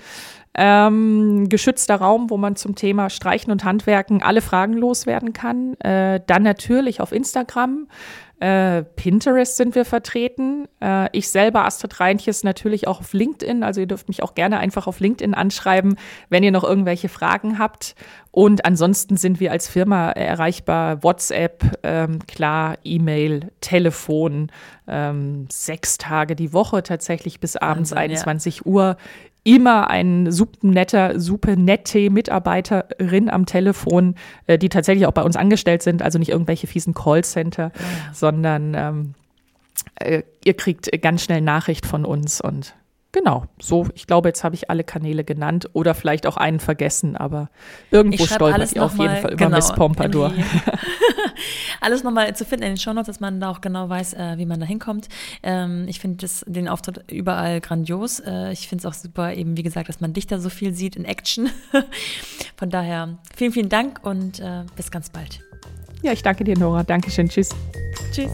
Ähm, 0.61 1.49
geschützter 1.49 1.97
Raum, 1.97 2.31
wo 2.31 2.37
man 2.37 2.57
zum 2.57 2.75
Thema 2.75 3.11
Streichen 3.11 3.53
und 3.53 3.63
Handwerken 3.63 4.23
alle 4.23 4.41
Fragen 4.41 4.73
loswerden 4.73 5.33
kann. 5.33 5.75
Äh, 5.81 6.21
dann 6.27 6.43
natürlich 6.43 7.01
auf 7.01 7.13
Instagram. 7.13 7.87
Äh, 8.41 8.85
Pinterest 8.85 9.57
sind 9.57 9.75
wir 9.75 9.85
vertreten. 9.85 10.69
Äh, 10.81 11.09
ich 11.11 11.29
selber, 11.29 11.65
Astrid 11.65 11.99
Reintjes, 11.99 12.45
natürlich 12.45 12.87
auch 12.87 13.01
auf 13.01 13.13
LinkedIn. 13.13 13.65
Also 13.65 13.81
ihr 13.81 13.89
dürft 13.89 14.07
mich 14.07 14.23
auch 14.23 14.35
gerne 14.35 14.59
einfach 14.59 14.87
auf 14.87 15.01
LinkedIn 15.01 15.35
anschreiben, 15.35 15.97
wenn 16.29 16.45
ihr 16.45 16.53
noch 16.53 16.63
irgendwelche 16.63 17.09
Fragen 17.09 17.59
habt. 17.59 17.97
Und 18.31 18.65
ansonsten 18.65 19.17
sind 19.17 19.41
wir 19.41 19.51
als 19.51 19.69
Firma 19.69 20.11
erreichbar. 20.11 21.03
WhatsApp, 21.03 21.79
ähm, 21.83 22.21
klar, 22.29 22.77
E-Mail, 22.85 23.51
Telefon, 23.61 24.53
ähm, 24.87 25.47
sechs 25.51 25.99
Tage 25.99 26.37
die 26.37 26.53
Woche 26.53 26.85
tatsächlich 26.85 27.41
bis 27.41 27.57
abends 27.57 27.91
Wahnsinn, 27.91 28.11
21 28.11 28.57
ja. 28.59 28.63
Uhr 28.67 28.97
immer 29.49 29.89
ein 29.89 30.31
super 30.31 30.59
netter, 30.61 31.19
super 31.19 31.57
nette 31.57 32.11
Mitarbeiterin 32.11 33.31
am 33.31 33.47
Telefon, 33.47 34.15
äh, 34.47 34.59
die 34.59 34.69
tatsächlich 34.69 35.07
auch 35.07 35.13
bei 35.13 35.23
uns 35.23 35.37
angestellt 35.37 35.83
sind, 35.83 36.03
also 36.03 36.19
nicht 36.19 36.29
irgendwelche 36.29 36.67
fiesen 36.67 36.93
Callcenter, 36.93 37.73
ja. 37.75 38.13
sondern 38.13 38.75
ähm, 38.75 39.15
äh, 39.95 40.23
ihr 40.45 40.55
kriegt 40.55 40.91
ganz 41.01 41.25
schnell 41.25 41.41
Nachricht 41.41 41.87
von 41.87 42.05
uns 42.05 42.43
und 42.43 42.75
Genau, 43.19 43.47
so, 43.61 43.89
ich 43.97 44.07
glaube, 44.07 44.29
jetzt 44.29 44.45
habe 44.45 44.55
ich 44.55 44.71
alle 44.71 44.85
Kanäle 44.85 45.25
genannt 45.25 45.69
oder 45.73 45.97
vielleicht 45.97 46.25
auch 46.25 46.37
einen 46.37 46.61
vergessen, 46.61 47.17
aber 47.17 47.51
irgendwo 47.91 48.27
stolpert 48.27 48.73
ihr 48.73 48.85
auf 48.85 48.97
jeden 48.97 49.17
Fall 49.17 49.33
über 49.33 49.45
genau, 49.45 49.57
Miss 49.57 49.73
Pompadour. 49.73 50.33
alles 51.81 52.05
nochmal 52.05 52.37
zu 52.37 52.45
finden 52.45 52.67
in 52.67 52.73
den 52.75 52.79
Shownotes, 52.79 53.09
dass 53.09 53.19
man 53.19 53.41
da 53.41 53.51
auch 53.51 53.61
genau 53.61 53.89
weiß, 53.89 54.15
äh, 54.15 54.39
wie 54.39 54.47
man 54.47 54.61
da 54.61 54.67
hinkommt. 54.67 55.09
Ähm, 55.43 55.87
ich 55.89 55.99
finde 55.99 56.25
den 56.47 56.69
Auftritt 56.69 57.11
überall 57.11 57.61
grandios. 57.61 58.21
Äh, 58.21 58.53
ich 58.53 58.69
finde 58.69 58.87
es 58.87 58.87
auch 58.87 58.97
super, 58.97 59.35
eben 59.35 59.57
wie 59.57 59.65
gesagt, 59.65 59.89
dass 59.89 60.01
man 60.01 60.13
dich 60.13 60.29
da 60.29 60.39
so 60.39 60.49
viel 60.49 60.73
sieht 60.73 60.95
in 60.95 61.05
Action. 61.05 61.51
Von 62.57 62.71
daher 62.71 63.19
vielen, 63.35 63.51
vielen 63.51 63.69
Dank 63.69 63.99
und 64.05 64.39
äh, 64.39 64.63
bis 64.77 64.93
ganz 64.93 65.11
bald. 65.11 65.41
Ja, 66.03 66.13
ich 66.13 66.23
danke 66.23 66.45
dir, 66.45 66.57
Nora. 66.57 66.85
Dankeschön. 66.85 67.29
Tschüss. 67.29 67.49
Tschüss. 68.13 68.31